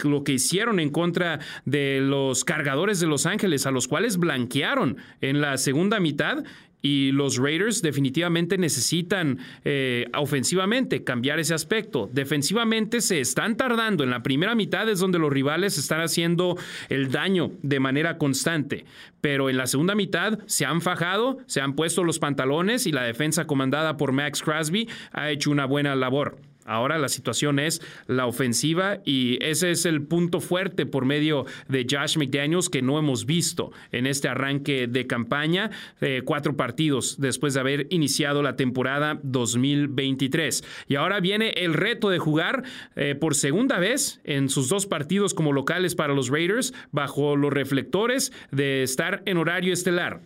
lo 0.03 0.23
que 0.23 0.33
hicieron 0.33 0.79
en 0.79 0.89
contra 0.89 1.39
de 1.65 1.99
los 2.01 2.43
cargadores 2.43 2.99
de 2.99 3.07
Los 3.07 3.25
Ángeles, 3.25 3.65
a 3.65 3.71
los 3.71 3.87
cuales 3.87 4.17
blanquearon 4.17 4.97
en 5.21 5.41
la 5.41 5.57
segunda 5.57 5.99
mitad 5.99 6.43
y 6.85 7.11
los 7.11 7.37
Raiders 7.37 7.81
definitivamente 7.81 8.59
necesitan 8.59 9.39
eh, 9.63 10.05
ofensivamente 10.15 11.03
cambiar 11.03 11.39
ese 11.39 11.55
aspecto. 11.55 12.07
Defensivamente 12.13 13.01
se 13.01 13.19
están 13.19 13.57
tardando. 13.57 14.03
En 14.03 14.11
la 14.11 14.21
primera 14.21 14.53
mitad 14.53 14.87
es 14.87 14.99
donde 14.99 15.17
los 15.17 15.33
rivales 15.33 15.79
están 15.79 16.01
haciendo 16.01 16.59
el 16.89 17.09
daño 17.09 17.49
de 17.63 17.79
manera 17.79 18.19
constante. 18.19 18.85
Pero 19.19 19.49
en 19.49 19.57
la 19.57 19.65
segunda 19.65 19.95
mitad 19.95 20.37
se 20.45 20.65
han 20.65 20.79
fajado, 20.79 21.39
se 21.47 21.59
han 21.59 21.73
puesto 21.73 22.03
los 22.03 22.19
pantalones 22.19 22.85
y 22.85 22.91
la 22.91 23.01
defensa 23.01 23.47
comandada 23.47 23.97
por 23.97 24.11
Max 24.11 24.43
Crosby 24.43 24.87
ha 25.11 25.31
hecho 25.31 25.49
una 25.49 25.65
buena 25.65 25.95
labor. 25.95 26.37
Ahora 26.65 26.97
la 26.97 27.09
situación 27.09 27.59
es 27.59 27.81
la 28.07 28.25
ofensiva 28.25 28.99
y 29.05 29.37
ese 29.43 29.71
es 29.71 29.85
el 29.85 30.01
punto 30.01 30.39
fuerte 30.39 30.85
por 30.85 31.05
medio 31.05 31.45
de 31.69 31.85
Josh 31.89 32.17
McDaniels 32.17 32.69
que 32.69 32.81
no 32.81 32.97
hemos 32.97 33.27
visto 33.27 33.71
en 33.91 34.07
este 34.07 34.27
arranque 34.27 34.87
de 34.87 35.05
campaña, 35.05 35.69
eh, 36.01 36.23
cuatro 36.25 36.57
partidos 36.57 37.17
después 37.19 37.53
de 37.53 37.59
haber 37.59 37.87
iniciado 37.91 38.41
la 38.41 38.55
temporada 38.55 39.19
2023. 39.21 40.63
Y 40.87 40.95
ahora 40.95 41.19
viene 41.19 41.49
el 41.51 41.73
reto 41.73 42.09
de 42.09 42.19
jugar 42.19 42.63
eh, 42.95 43.13
por 43.13 43.35
segunda 43.35 43.77
vez 43.77 44.19
en 44.23 44.49
sus 44.49 44.67
dos 44.67 44.87
partidos 44.87 45.35
como 45.35 45.53
locales 45.53 45.95
para 45.95 46.13
los 46.13 46.29
Raiders 46.29 46.73
bajo 46.91 47.35
los 47.35 47.53
reflectores 47.53 48.33
de 48.51 48.83
estar 48.83 49.21
en 49.25 49.37
horario 49.37 49.71
estelar 49.71 50.21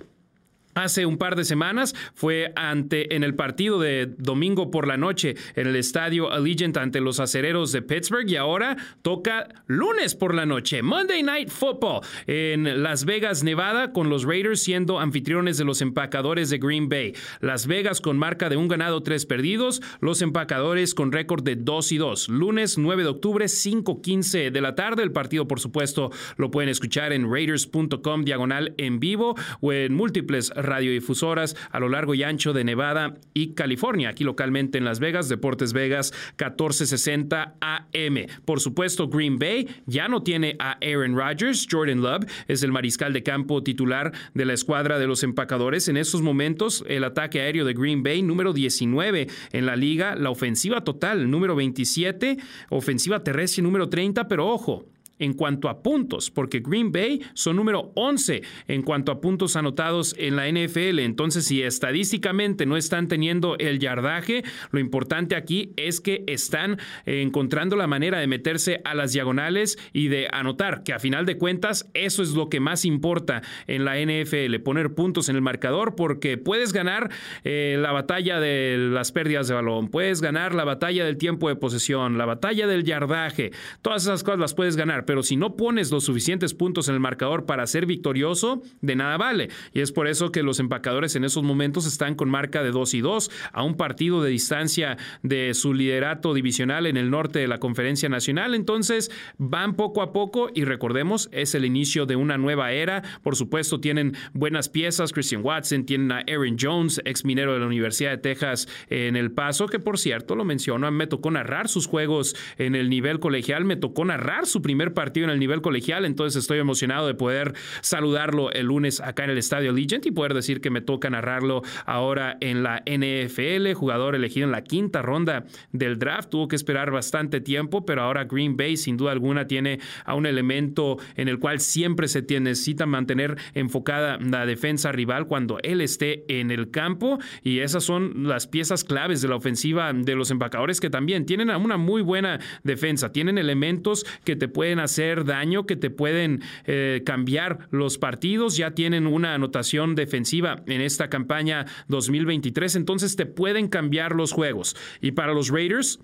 Hace 0.80 1.06
un 1.06 1.18
par 1.18 1.36
de 1.36 1.44
semanas 1.44 1.94
fue 2.13 2.54
ante 2.56 3.13
en 3.13 3.26
el 3.26 3.36
partido 3.36 3.82
de 3.82 4.06
domingo 4.18 4.72
por 4.72 4.88
la 4.88 4.96
noche 4.96 5.36
en 5.56 5.68
el 5.68 5.76
estadio 5.76 6.32
Allegiant 6.32 6.78
ante 6.78 7.02
los 7.02 7.20
acereros 7.20 7.74
de 7.74 7.82
Pittsburgh 7.82 8.30
y 8.30 8.38
ahora 8.38 8.78
toca 9.02 9.50
lunes 9.68 10.15
por 10.15 10.34
la 10.34 10.46
noche, 10.46 10.82
Monday 10.82 11.22
Night 11.22 11.50
Football 11.50 12.00
en 12.28 12.82
Las 12.82 13.04
Vegas, 13.04 13.44
Nevada, 13.44 13.92
con 13.92 14.10
los 14.10 14.24
Raiders 14.24 14.63
siendo 14.63 15.02
anfitriones 15.02 15.58
de 15.58 15.65
los 15.65 15.82
empacadores 15.82 16.50
de 16.50 16.60
Green 16.60 16.88
Bay. 16.88 17.13
Las 17.42 17.68
Vegas 17.68 18.00
con 18.00 18.18
marca 18.18 18.48
de 18.48 18.56
un 18.56 18.70
ganado, 18.70 19.04
tres 19.04 19.26
perdidos, 19.26 19.82
los 20.00 20.22
empacadores 20.22 20.94
con 20.94 21.12
récord 21.12 21.44
de 21.44 21.58
2 21.58 21.92
y 21.92 21.98
2. 21.98 22.30
Lunes 22.30 22.78
9 22.78 23.04
de 23.04 23.10
octubre, 23.10 23.50
5:15 23.50 24.50
de 24.50 24.62
la 24.62 24.76
tarde. 24.76 25.04
El 25.04 25.12
partido, 25.12 25.46
por 25.46 25.60
supuesto, 25.60 26.10
lo 26.38 26.52
pueden 26.52 26.70
escuchar 26.70 27.12
en 27.12 27.30
raiders.com 27.30 28.24
diagonal 28.24 28.76
en 28.78 29.02
vivo 29.02 29.36
o 29.60 29.74
en 29.74 29.94
múltiples 29.94 30.54
radiodifusoras 30.70 31.56
a 31.72 31.80
lo 31.80 31.90
largo 31.90 32.16
y 32.16 32.24
ancho 32.24 32.54
de 32.54 32.64
Nevada 32.64 33.16
y 33.34 33.54
California. 33.54 34.10
Aquí 34.10 34.24
localmente 34.24 34.78
en 34.78 34.86
Las 34.86 35.00
Vegas, 35.00 35.28
Deportes 35.30 35.74
Vegas 35.74 36.14
1460 36.38 37.56
AM. 37.60 38.28
Por 38.46 38.60
supuesto, 38.60 39.10
Green 39.10 39.40
Bay 39.40 39.68
ya 39.86 40.08
no 40.08 40.24
tiene 40.24 40.56
a 40.60 40.78
Aaron 40.82 41.16
Rodgers. 41.16 41.68
Jordan 41.70 42.02
Love 42.02 42.26
es 42.48 42.64
el 42.64 42.72
mariscal 42.72 43.14
de 43.14 43.24
campo 43.24 43.64
titular 43.64 44.14
de 44.34 44.46
la 44.46 44.54
escuadra 44.54 45.00
de 45.00 45.08
los 45.08 45.24
empacadores. 45.24 45.88
En 45.88 45.98
estos 45.98 46.22
momentos, 46.22 46.84
el 46.88 47.04
ataque 47.04 47.42
aéreo 47.42 47.66
de 47.66 47.74
Green 47.74 48.04
Bay, 48.04 48.22
número 48.22 48.54
19 48.54 49.28
en 49.52 49.66
la 49.66 49.76
liga, 49.76 50.16
la 50.16 50.30
ofensiva 50.30 50.84
total, 50.84 51.30
número 51.30 51.56
27, 51.56 52.38
ofensiva 52.70 53.24
terrestre, 53.24 53.64
número 53.64 53.90
30, 53.90 54.28
pero 54.28 54.48
ojo, 54.48 54.86
en 55.20 55.34
cuanto 55.34 55.70
a 55.70 55.84
puntos, 55.84 56.32
porque 56.32 56.62
Green 56.62 56.92
Bay 56.92 57.22
son 57.34 57.58
número 57.58 57.92
11 57.96 58.42
en 58.68 58.82
cuanto 58.82 59.12
a 59.12 59.22
puntos 59.22 59.56
anotados 59.56 60.16
en 60.18 60.36
la 60.36 60.50
NFL. 60.50 61.00
Entonces, 61.00 61.46
si 61.46 61.62
estadísticamente 61.62 62.66
no 62.66 62.78
están 62.78 63.08
teniendo 63.08 63.58
el 63.58 63.80
yardaje, 63.80 64.44
lo 64.72 64.80
importante 64.80 65.36
aquí 65.36 65.74
es 65.78 66.02
que 66.02 66.24
están 66.28 66.78
encontrando 67.06 67.76
la 67.76 67.88
manera 67.88 68.20
de 68.20 68.28
meterse 68.28 68.82
a 68.86 68.96
las 68.96 69.14
diagonales 69.14 69.78
y 69.94 70.08
de 70.08 70.28
anotar, 70.32 70.84
que 70.84 70.94
a 70.94 71.00
final 71.00 71.26
de 71.26 71.38
cuentas 71.38 71.90
eso 71.94 72.24
es 72.24 72.32
lo 72.32 72.50
que 72.50 72.60
más 72.60 72.86
importa 72.86 73.42
en 73.68 73.86
la 73.86 73.96
NFL, 74.00 74.56
poner 74.64 74.94
puntos 74.94 75.30
en 75.30 75.36
el 75.36 75.42
marcador, 75.42 75.96
porque 75.96 76.38
puedes 76.38 76.74
ganar 76.74 77.10
eh, 77.44 77.78
la 77.80 77.92
batalla 77.92 78.40
de 78.40 78.78
las 78.78 79.12
pérdidas 79.12 79.48
de 79.48 79.56
balón, 79.56 79.90
puedes 79.90 80.22
ganar 80.22 80.56
la 80.56 80.64
batalla 80.64 81.06
del 81.06 81.18
tiempo 81.18 81.50
de 81.50 81.56
posesión, 81.56 82.18
la 82.18 82.26
batalla 82.26 82.68
del 82.68 82.84
yardaje, 82.84 83.52
todas 83.82 84.04
esas 84.04 84.24
cosas 84.24 84.40
las 84.40 84.54
puedes 84.54 84.76
ganar 84.76 85.06
pero 85.10 85.24
si 85.24 85.38
no 85.38 85.56
pones 85.56 85.89
los 85.89 86.04
suficientes 86.04 86.54
puntos 86.54 86.88
en 86.88 86.93
el 86.93 87.00
marcador 87.00 87.48
para 87.48 87.65
ser 87.65 87.88
victorioso, 87.88 88.62
de 88.82 88.95
nada 88.95 89.17
vale. 89.17 89.50
Y 89.74 89.80
es 89.80 89.91
por 89.91 90.08
eso 90.08 90.32
que 90.32 90.43
los 90.43 90.60
empacadores 90.60 91.15
en 91.15 91.24
esos 91.24 91.41
momentos 91.41 91.88
están 91.88 92.13
con 92.13 92.30
marca 92.30 92.62
de 92.62 92.69
2 92.69 92.93
y 92.93 93.02
2 93.02 93.32
a 93.52 93.63
un 93.63 93.76
partido 93.76 94.22
de 94.22 94.30
distancia 94.30 94.98
de 95.24 95.56
su 95.56 95.74
liderato 95.74 96.36
divisional 96.36 96.86
en 96.86 96.95
el 96.95 97.10
norte 97.10 97.39
de 97.39 97.48
la 97.48 97.58
Conferencia 97.58 98.08
Nacional. 98.08 98.54
Entonces 98.54 99.10
van 99.39 99.76
poco 99.76 100.04
a 100.04 100.13
poco 100.13 100.52
y 100.54 100.63
recordemos, 100.63 101.28
es 101.32 101.56
el 101.56 101.65
inicio 101.65 102.06
de 102.06 102.15
una 102.15 102.38
nueva 102.38 102.72
era. 102.72 103.02
Por 103.24 103.36
supuesto, 103.36 103.80
tienen 103.80 104.15
buenas 104.34 104.69
piezas. 104.69 105.12
Christian 105.12 105.43
Watson, 105.43 105.88
tienen 105.88 106.12
a 106.12 106.19
Aaron 106.19 106.56
Jones, 106.62 107.02
ex 107.04 107.26
minero 107.26 107.56
de 107.56 107.62
la 107.62 107.65
Universidad 107.65 108.12
de 108.12 108.19
Texas 108.19 108.67
en 108.91 109.15
El 109.15 109.32
Paso, 109.32 109.65
que 109.65 109.80
por 109.80 109.98
cierto 109.98 110.36
lo 110.36 110.45
menciono, 110.45 110.91
me 110.91 111.08
tocó 111.08 111.32
narrar 111.32 111.67
sus 111.67 111.88
juegos 111.88 112.36
en 112.60 112.76
el 112.76 112.91
nivel 112.91 113.19
colegial, 113.19 113.65
me 113.65 113.76
tocó 113.76 114.06
narrar 114.06 114.45
su 114.45 114.62
primer 114.62 114.93
partido 114.93 114.99
en 115.00 115.30
el 115.30 115.40
nivel 115.40 115.62
colegial, 115.62 116.06
entonces 116.06 116.42
estoy 116.42 116.60
emocionado 116.60 117.08
de 117.08 117.14
poder 117.14 117.54
saludarlo 117.82 118.52
el 118.52 118.68
lunes 118.68 119.02
acá 119.02 119.24
en 119.26 119.32
el 119.32 119.38
Estadio 119.38 119.72
Legend 119.72 120.06
y 120.06 120.12
poder 120.12 120.34
decir 120.34 120.62
que 120.62 120.70
me 120.70 120.82
toca 120.82 121.10
narrarlo 121.10 121.62
ahora 121.86 122.38
en 122.42 122.64
la 122.64 122.84
NFL, 122.86 123.74
jugador 123.74 124.16
elegido 124.16 124.46
en 124.46 124.52
la 124.52 124.64
quinta 124.64 125.02
ronda 125.02 125.46
del 125.72 125.98
draft, 126.00 126.30
tuvo 126.30 126.48
que 126.48 126.56
esperar 126.56 126.92
bastante 126.92 127.42
tiempo, 127.42 127.86
pero 127.86 128.04
ahora 128.04 128.26
Green 128.26 128.58
Bay 128.58 128.78
sin 128.78 128.98
duda 128.98 129.12
alguna 129.12 129.48
tiene 129.48 129.80
a 130.06 130.16
un 130.16 130.26
elemento 130.26 130.98
en 131.16 131.28
el 131.28 131.40
cual 131.40 131.60
siempre 131.60 132.08
se 132.08 132.24
necesita 132.40 132.86
mantener 132.86 133.38
enfocada 133.54 134.18
la 134.18 134.46
defensa 134.46 134.92
rival 134.92 135.26
cuando 135.28 135.58
él 135.64 135.82
esté 135.82 136.26
en 136.28 136.52
el 136.52 136.70
campo. 136.70 137.20
Y 137.42 137.60
esas 137.60 137.84
son 137.84 138.28
las 138.28 138.48
piezas 138.48 138.84
claves 138.84 139.22
de 139.22 139.28
la 139.30 139.36
ofensiva 139.36 139.92
de 139.94 140.16
los 140.16 140.30
empacadores 140.32 140.80
que 140.80 140.90
también 140.90 141.26
tienen 141.26 141.50
una 141.50 141.78
muy 141.78 142.02
buena 142.02 142.40
defensa, 142.64 143.12
tienen 143.12 143.38
elementos 143.38 144.06
que 144.24 144.36
te 144.36 144.48
pueden 144.48 144.80
hacer 144.80 144.88
hacer 144.89 145.23
daño, 145.25 145.65
que 145.65 145.75
te 145.75 145.89
pueden 145.89 146.41
eh, 146.65 147.04
cambiar 147.06 147.67
los 147.71 147.97
partidos. 147.97 148.58
Ya 148.58 148.71
tienen 148.71 149.06
una 149.08 149.36
anotación 149.36 149.95
defensiva 149.95 150.63
en 150.65 150.82
esta 150.82 151.10
campaña 151.10 151.65
2023, 151.88 152.75
entonces 152.75 153.15
te 153.15 153.25
pueden 153.25 153.67
cambiar 153.67 154.15
los 154.15 154.32
juegos. 154.32 154.75
Y 155.02 155.12
para 155.12 155.34
los 155.34 155.49
Raiders, 155.49 155.99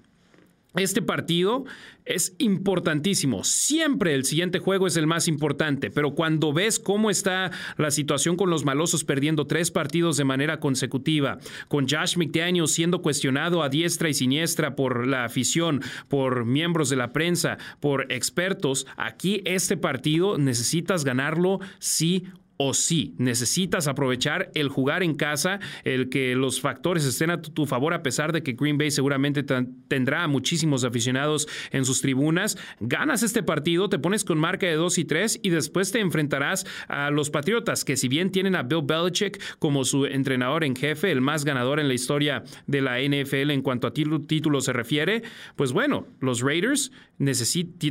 este 0.77 1.01
partido 1.01 1.65
es 2.05 2.35
importantísimo. 2.37 3.43
Siempre 3.43 4.13
el 4.13 4.25
siguiente 4.25 4.59
juego 4.59 4.87
es 4.87 4.95
el 4.95 5.07
más 5.07 5.27
importante, 5.27 5.89
pero 5.89 6.13
cuando 6.13 6.53
ves 6.53 6.79
cómo 6.79 7.09
está 7.09 7.51
la 7.77 7.91
situación 7.91 8.37
con 8.37 8.49
los 8.49 8.63
malosos 8.63 9.03
perdiendo 9.03 9.47
tres 9.47 9.71
partidos 9.71 10.17
de 10.17 10.23
manera 10.23 10.59
consecutiva, 10.59 11.39
con 11.67 11.87
Josh 11.89 12.17
McDaniel 12.17 12.67
siendo 12.67 13.01
cuestionado 13.01 13.63
a 13.63 13.69
diestra 13.69 14.09
y 14.09 14.13
siniestra 14.13 14.75
por 14.75 15.07
la 15.07 15.25
afición, 15.25 15.81
por 16.07 16.45
miembros 16.45 16.89
de 16.89 16.95
la 16.95 17.11
prensa, 17.11 17.57
por 17.79 18.11
expertos, 18.11 18.85
aquí 18.97 19.41
este 19.45 19.77
partido 19.77 20.37
necesitas 20.37 21.03
ganarlo 21.03 21.59
sí 21.79 22.25
o 22.57 22.73
sí. 22.73 23.13
Necesitas 23.17 23.87
aprovechar 23.87 24.51
el 24.53 24.69
jugar 24.69 25.03
en 25.03 25.15
casa, 25.15 25.59
el 25.83 26.09
que 26.09 26.35
los 26.35 26.61
factores 26.61 27.05
estén 27.05 27.29
a 27.29 27.41
tu, 27.41 27.65
favor, 27.65 27.93
a 27.93 28.03
pesar 28.03 28.31
de 28.31 28.43
que 28.43 28.53
Green 28.53 28.77
Bay 28.77 28.91
seguramente 28.91 29.43
tendrá 29.87 30.27
muchísimos 30.27 30.83
aficionados 30.83 31.47
en 31.71 31.85
sus 31.85 32.01
tribunas. 32.01 32.57
Ganas 32.79 33.23
este 33.23 33.43
partido, 33.43 33.89
te 33.89 33.99
pones 33.99 34.23
con 34.23 34.37
marca 34.37 34.67
de 34.67 34.75
2 34.75 34.97
y 34.97 35.05
3 35.05 35.39
y 35.43 35.49
después 35.49 35.91
te 35.91 35.99
enfrentarás 35.99 36.65
a 36.87 37.09
los 37.09 37.29
Patriotas, 37.29 37.83
que 37.83 37.97
si 37.97 38.07
bien 38.07 38.31
tienen 38.31 38.55
a 38.55 38.63
Bill 38.63 38.83
Belichick 38.83 39.41
como 39.59 39.83
su 39.83 40.05
entrenador 40.05 40.63
en 40.63 40.75
jefe, 40.75 41.11
el 41.11 41.21
más 41.21 41.43
ganador 41.43 41.79
en 41.79 41.87
la 41.87 41.93
historia 41.93 42.43
de 42.67 42.81
la 42.81 42.99
NFL 42.99 43.51
en 43.51 43.61
cuanto 43.61 43.87
a 43.87 43.93
título 43.93 44.61
se 44.61 44.73
refiere, 44.73 45.23
pues 45.55 45.71
bueno, 45.71 46.07
los 46.19 46.41
Raiders 46.41 46.91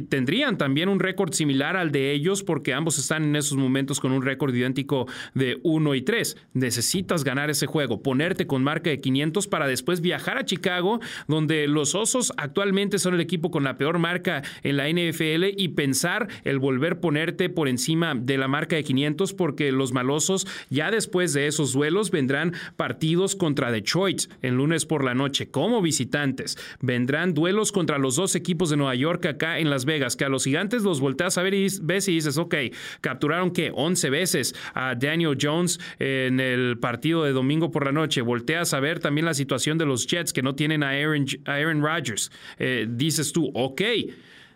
tendrían 0.08 0.58
también 0.58 0.88
un 0.88 1.00
récord 1.00 1.32
similar 1.32 1.76
al 1.76 1.92
de 1.92 2.12
ellos 2.12 2.42
porque 2.42 2.74
ambos 2.74 2.98
están 2.98 3.24
en 3.24 3.36
esos 3.36 3.56
momentos 3.56 4.00
con 4.00 4.12
un 4.12 4.22
récord 4.22 4.53
idéntico 4.56 5.06
de 5.34 5.60
1 5.62 5.94
y 5.94 6.02
3. 6.02 6.36
Necesitas 6.52 7.24
ganar 7.24 7.50
ese 7.50 7.66
juego, 7.66 8.02
ponerte 8.02 8.46
con 8.46 8.62
marca 8.62 8.90
de 8.90 9.00
500 9.00 9.48
para 9.48 9.66
después 9.66 10.00
viajar 10.00 10.38
a 10.38 10.44
Chicago, 10.44 11.00
donde 11.28 11.66
los 11.68 11.94
Osos 11.94 12.32
actualmente 12.36 12.98
son 12.98 13.14
el 13.14 13.20
equipo 13.20 13.50
con 13.50 13.64
la 13.64 13.76
peor 13.76 13.98
marca 13.98 14.42
en 14.62 14.76
la 14.76 14.88
NFL 14.88 15.44
y 15.56 15.68
pensar 15.68 16.28
el 16.44 16.58
volver 16.58 17.00
ponerte 17.00 17.48
por 17.48 17.68
encima 17.68 18.14
de 18.14 18.38
la 18.38 18.48
marca 18.48 18.76
de 18.76 18.84
500 18.84 19.32
porque 19.32 19.72
los 19.72 19.92
malosos 19.92 20.46
ya 20.70 20.90
después 20.90 21.32
de 21.32 21.46
esos 21.46 21.72
duelos 21.72 22.10
vendrán 22.10 22.52
partidos 22.76 23.36
contra 23.36 23.70
Detroit 23.70 24.22
el 24.42 24.54
lunes 24.54 24.86
por 24.86 25.04
la 25.04 25.14
noche 25.14 25.50
como 25.50 25.82
visitantes. 25.82 26.58
Vendrán 26.80 27.34
duelos 27.34 27.72
contra 27.72 27.98
los 27.98 28.16
dos 28.16 28.34
equipos 28.34 28.70
de 28.70 28.76
Nueva 28.76 28.94
York 28.94 29.24
acá 29.26 29.58
en 29.58 29.70
Las 29.70 29.84
Vegas, 29.84 30.16
que 30.16 30.24
a 30.24 30.28
los 30.28 30.44
gigantes 30.44 30.82
los 30.82 31.00
volteas 31.00 31.38
a 31.38 31.42
ver 31.42 31.54
y 31.54 31.66
ves 31.82 32.08
y 32.08 32.12
dices, 32.12 32.38
ok, 32.38 32.54
capturaron 33.00 33.50
que 33.50 33.72
11 33.74 34.10
veces 34.10 34.43
a 34.74 34.94
Daniel 34.94 35.38
Jones 35.40 35.78
en 35.98 36.40
el 36.40 36.78
partido 36.78 37.24
de 37.24 37.32
domingo 37.32 37.70
por 37.70 37.84
la 37.86 37.92
noche. 37.92 38.20
Volteas 38.20 38.74
a 38.74 38.80
ver 38.80 38.98
también 38.98 39.24
la 39.24 39.34
situación 39.34 39.78
de 39.78 39.86
los 39.86 40.06
Jets 40.06 40.32
que 40.32 40.42
no 40.42 40.54
tienen 40.54 40.82
a 40.82 40.90
Aaron, 40.90 41.26
Aaron 41.46 41.80
Rodgers. 41.80 42.30
Eh, 42.58 42.86
dices 42.88 43.32
tú, 43.32 43.50
ok 43.54 43.80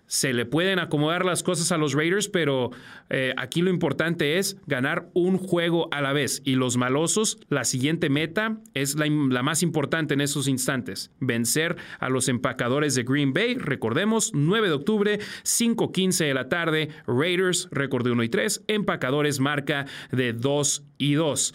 se 0.09 0.33
le 0.33 0.47
pueden 0.47 0.81
acomodar 0.81 1.25
las 1.25 1.43
cosas 1.43 1.71
a 1.71 1.79
los 1.79 1.93
Raiders, 1.93 2.29
pero 2.29 2.71
eh, 3.11 3.35
aquí 3.37 3.63
lo 3.63 3.71
importante 3.71 4.39
es 4.39 4.57
ganar 4.67 5.09
un 5.13 5.39
juego 5.39 5.89
a 5.93 6.01
la 6.01 6.13
vez. 6.13 6.43
Y 6.45 6.57
los 6.57 6.77
malosos, 6.77 7.39
la 7.49 7.65
siguiente 7.65 8.09
meta 8.09 8.59
es 8.75 8.97
la, 8.97 9.09
más 9.43 9.63
importante 9.63 10.15
en 10.15 10.23
esos 10.23 10.49
instantes. 10.49 11.13
Vencer 11.21 11.77
a 12.01 12.09
los 12.09 12.29
empacadores 12.29 12.95
de 12.95 13.05
Green 13.05 13.33
Bay. 13.33 13.55
Recordemos, 13.55 14.33
9 14.35 14.69
de 14.69 14.75
octubre, 14.75 15.19
5.15 15.45 16.27
de 16.27 16.35
la 16.35 16.49
tarde, 16.49 16.89
Raiders, 17.07 17.69
récord 17.71 18.05
de 18.05 18.13
1 18.13 18.23
y 18.25 18.29
3, 18.31 18.65
empacadores 18.67 19.41
marca 19.41 19.87
de 20.11 20.33
2 20.33 20.85
y 20.97 21.15
2. 21.15 21.55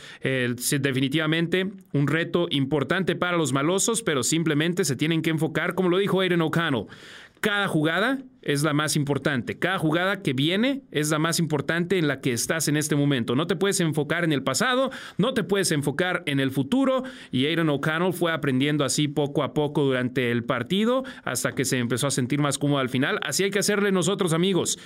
definitivamente 0.79 1.71
un 1.91 2.07
reto 2.07 2.47
importante 2.51 3.15
para 3.15 3.35
los 3.35 3.51
malosos, 3.51 4.03
pero 4.03 4.21
simplemente 4.21 4.85
se 4.85 4.95
tienen 4.95 5.21
que 5.23 5.31
enfocar, 5.31 5.73
como 5.73 5.89
lo 5.89 5.97
dijo 5.97 6.21
Aiden 6.21 6.41
O'Connell 6.41 6.85
cada 7.43 7.67
jugada 7.67 8.19
es 8.45 8.63
la 8.63 8.73
más 8.73 8.95
importante. 8.95 9.57
Cada 9.57 9.77
jugada 9.77 10.21
que 10.21 10.33
viene 10.33 10.83
es 10.91 11.11
la 11.11 11.19
más 11.19 11.39
importante 11.39 11.97
en 11.97 12.07
la 12.07 12.21
que 12.21 12.33
estás 12.33 12.67
en 12.67 12.77
este 12.77 12.95
momento. 12.95 13.35
No 13.35 13.47
te 13.47 13.55
puedes 13.55 13.79
enfocar 13.79 14.23
en 14.23 14.31
el 14.31 14.43
pasado, 14.43 14.91
no 15.17 15.33
te 15.33 15.43
puedes 15.43 15.71
enfocar 15.71 16.23
en 16.25 16.39
el 16.39 16.51
futuro. 16.51 17.03
Y 17.31 17.47
Aaron 17.47 17.69
O'Connell 17.69 18.13
fue 18.13 18.31
aprendiendo 18.31 18.85
así 18.85 19.07
poco 19.07 19.43
a 19.43 19.53
poco 19.53 19.83
durante 19.83 20.31
el 20.31 20.43
partido 20.43 21.03
hasta 21.23 21.53
que 21.53 21.65
se 21.65 21.77
empezó 21.77 22.07
a 22.07 22.11
sentir 22.11 22.39
más 22.39 22.57
cómodo 22.57 22.79
al 22.79 22.89
final. 22.89 23.19
Así 23.23 23.43
hay 23.43 23.51
que 23.51 23.59
hacerle 23.59 23.91
nosotros, 23.91 24.33
amigos 24.33 24.77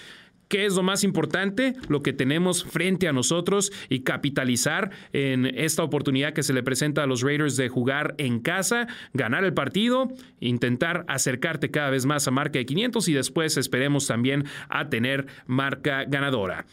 ¿Qué 0.47 0.65
es 0.65 0.75
lo 0.75 0.83
más 0.83 1.03
importante? 1.03 1.73
Lo 1.89 2.01
que 2.01 2.13
tenemos 2.13 2.63
frente 2.63 3.07
a 3.07 3.13
nosotros 3.13 3.71
y 3.89 4.01
capitalizar 4.01 4.91
en 5.11 5.45
esta 5.45 5.83
oportunidad 5.83 6.33
que 6.33 6.43
se 6.43 6.53
le 6.53 6.63
presenta 6.63 7.03
a 7.03 7.07
los 7.07 7.21
Raiders 7.21 7.57
de 7.57 7.67
jugar 7.67 8.15
en 8.17 8.39
casa, 8.39 8.87
ganar 9.13 9.43
el 9.43 9.53
partido, 9.53 10.07
intentar 10.39 11.03
acercarte 11.07 11.69
cada 11.69 11.89
vez 11.89 12.05
más 12.05 12.27
a 12.27 12.31
marca 12.31 12.59
de 12.59 12.65
500 12.65 13.07
y 13.09 13.13
después 13.13 13.57
esperemos 13.57 14.07
también 14.07 14.45
a 14.69 14.89
tener 14.89 15.27
marca 15.47 16.05
ganadora. 16.05 16.65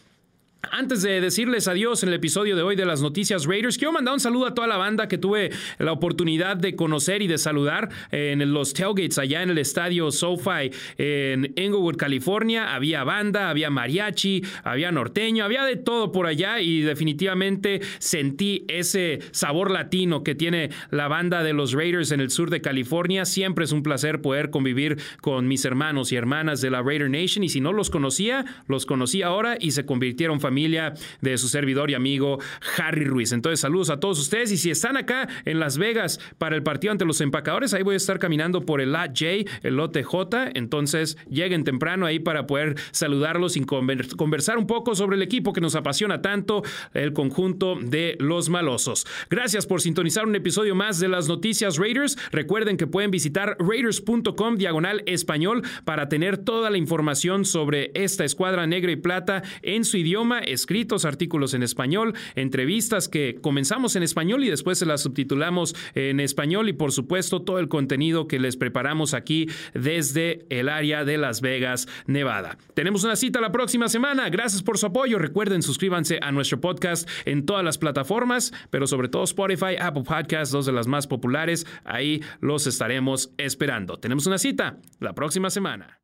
Antes 0.70 1.02
de 1.02 1.20
decirles 1.20 1.68
adiós 1.68 2.02
en 2.02 2.10
el 2.10 2.14
episodio 2.14 2.56
de 2.56 2.62
hoy 2.62 2.76
de 2.76 2.84
las 2.84 3.02
noticias 3.02 3.46
Raiders, 3.46 3.76
quiero 3.76 3.92
mandar 3.92 4.14
un 4.14 4.20
saludo 4.20 4.46
a 4.46 4.54
toda 4.54 4.66
la 4.66 4.76
banda 4.76 5.08
que 5.08 5.18
tuve 5.18 5.50
la 5.78 5.92
oportunidad 5.92 6.56
de 6.56 6.76
conocer 6.76 7.22
y 7.22 7.26
de 7.26 7.38
saludar 7.38 7.90
en 8.10 8.52
los 8.52 8.72
tailgates 8.72 9.18
allá 9.18 9.42
en 9.42 9.50
el 9.50 9.58
estadio 9.58 10.10
SoFi 10.10 10.70
en 10.98 11.52
Inglewood, 11.56 11.96
California. 11.96 12.74
Había 12.74 13.04
banda, 13.04 13.50
había 13.50 13.70
mariachi, 13.70 14.42
había 14.62 14.92
norteño, 14.92 15.44
había 15.44 15.64
de 15.64 15.76
todo 15.76 16.12
por 16.12 16.26
allá 16.26 16.60
y 16.60 16.80
definitivamente 16.80 17.80
sentí 17.98 18.64
ese 18.68 19.20
sabor 19.32 19.70
latino 19.70 20.22
que 20.22 20.34
tiene 20.34 20.70
la 20.90 21.08
banda 21.08 21.42
de 21.42 21.52
los 21.52 21.72
Raiders 21.72 22.12
en 22.12 22.20
el 22.20 22.30
sur 22.30 22.50
de 22.50 22.60
California. 22.60 23.24
Siempre 23.24 23.64
es 23.64 23.72
un 23.72 23.82
placer 23.82 24.20
poder 24.20 24.50
convivir 24.50 24.98
con 25.20 25.48
mis 25.48 25.64
hermanos 25.64 26.12
y 26.12 26.16
hermanas 26.16 26.60
de 26.60 26.70
la 26.70 26.82
Raider 26.82 27.10
Nation 27.10 27.44
y 27.44 27.48
si 27.48 27.60
no 27.60 27.72
los 27.72 27.90
conocía, 27.90 28.44
los 28.66 28.86
conocí 28.86 29.22
ahora 29.22 29.56
y 29.60 29.72
se 29.72 29.84
convirtieron 29.84 30.40
familia 30.40 30.53
familia 30.54 30.94
de 31.20 31.36
su 31.36 31.48
servidor 31.48 31.90
y 31.90 31.94
amigo 31.94 32.38
Harry 32.78 33.04
Ruiz. 33.04 33.32
Entonces, 33.32 33.58
saludos 33.58 33.90
a 33.90 33.98
todos 33.98 34.20
ustedes. 34.20 34.52
Y 34.52 34.56
si 34.56 34.70
están 34.70 34.96
acá 34.96 35.26
en 35.44 35.58
Las 35.58 35.78
Vegas 35.78 36.20
para 36.38 36.54
el 36.54 36.62
partido 36.62 36.92
ante 36.92 37.04
los 37.04 37.20
empacadores, 37.20 37.74
ahí 37.74 37.82
voy 37.82 37.94
a 37.94 37.96
estar 37.96 38.20
caminando 38.20 38.64
por 38.64 38.80
el 38.80 38.92
Lot 38.92 39.18
J, 39.18 39.50
el 39.64 39.74
lote 39.74 40.04
J. 40.04 40.52
Entonces, 40.54 41.18
lleguen 41.28 41.64
temprano 41.64 42.06
ahí 42.06 42.20
para 42.20 42.46
poder 42.46 42.76
saludarlos 42.92 43.56
y 43.56 43.64
conversar 43.64 44.56
un 44.56 44.68
poco 44.68 44.94
sobre 44.94 45.16
el 45.16 45.22
equipo 45.22 45.52
que 45.52 45.60
nos 45.60 45.74
apasiona 45.74 46.22
tanto, 46.22 46.62
el 46.92 47.12
conjunto 47.12 47.76
de 47.80 48.16
los 48.20 48.48
malosos. 48.48 49.08
Gracias 49.28 49.66
por 49.66 49.80
sintonizar 49.80 50.24
un 50.24 50.36
episodio 50.36 50.76
más 50.76 51.00
de 51.00 51.08
las 51.08 51.26
noticias 51.26 51.78
Raiders. 51.78 52.16
Recuerden 52.30 52.76
que 52.76 52.86
pueden 52.86 53.10
visitar 53.10 53.56
raiders.com 53.58 54.54
diagonal 54.54 55.02
español 55.06 55.62
para 55.84 56.08
tener 56.08 56.38
toda 56.38 56.70
la 56.70 56.78
información 56.78 57.44
sobre 57.44 57.90
esta 57.94 58.24
escuadra 58.24 58.68
negra 58.68 58.92
y 58.92 58.96
plata 58.96 59.42
en 59.62 59.84
su 59.84 59.96
idioma 59.96 60.43
escritos, 60.46 61.04
artículos 61.04 61.54
en 61.54 61.62
español, 61.62 62.14
entrevistas 62.34 63.08
que 63.08 63.38
comenzamos 63.40 63.96
en 63.96 64.02
español 64.02 64.44
y 64.44 64.50
después 64.50 64.78
se 64.78 64.86
las 64.86 65.02
subtitulamos 65.02 65.74
en 65.94 66.20
español 66.20 66.68
y 66.68 66.72
por 66.72 66.92
supuesto 66.92 67.42
todo 67.42 67.58
el 67.58 67.68
contenido 67.68 68.28
que 68.28 68.38
les 68.38 68.56
preparamos 68.56 69.14
aquí 69.14 69.48
desde 69.74 70.46
el 70.50 70.68
área 70.68 71.04
de 71.04 71.18
Las 71.18 71.40
Vegas, 71.40 71.88
Nevada. 72.06 72.58
Tenemos 72.74 73.04
una 73.04 73.16
cita 73.16 73.40
la 73.40 73.52
próxima 73.52 73.88
semana. 73.88 74.28
Gracias 74.28 74.62
por 74.62 74.78
su 74.78 74.86
apoyo. 74.86 75.18
Recuerden, 75.18 75.62
suscríbanse 75.62 76.18
a 76.22 76.32
nuestro 76.32 76.60
podcast 76.60 77.08
en 77.24 77.46
todas 77.46 77.64
las 77.64 77.78
plataformas, 77.78 78.52
pero 78.70 78.86
sobre 78.86 79.08
todo 79.08 79.24
Spotify, 79.24 79.76
Apple 79.80 80.04
Podcasts, 80.04 80.52
dos 80.52 80.66
de 80.66 80.72
las 80.72 80.86
más 80.86 81.06
populares. 81.06 81.66
Ahí 81.84 82.22
los 82.40 82.66
estaremos 82.66 83.32
esperando. 83.38 83.98
Tenemos 83.98 84.26
una 84.26 84.38
cita 84.38 84.78
la 85.00 85.14
próxima 85.14 85.50
semana. 85.50 86.03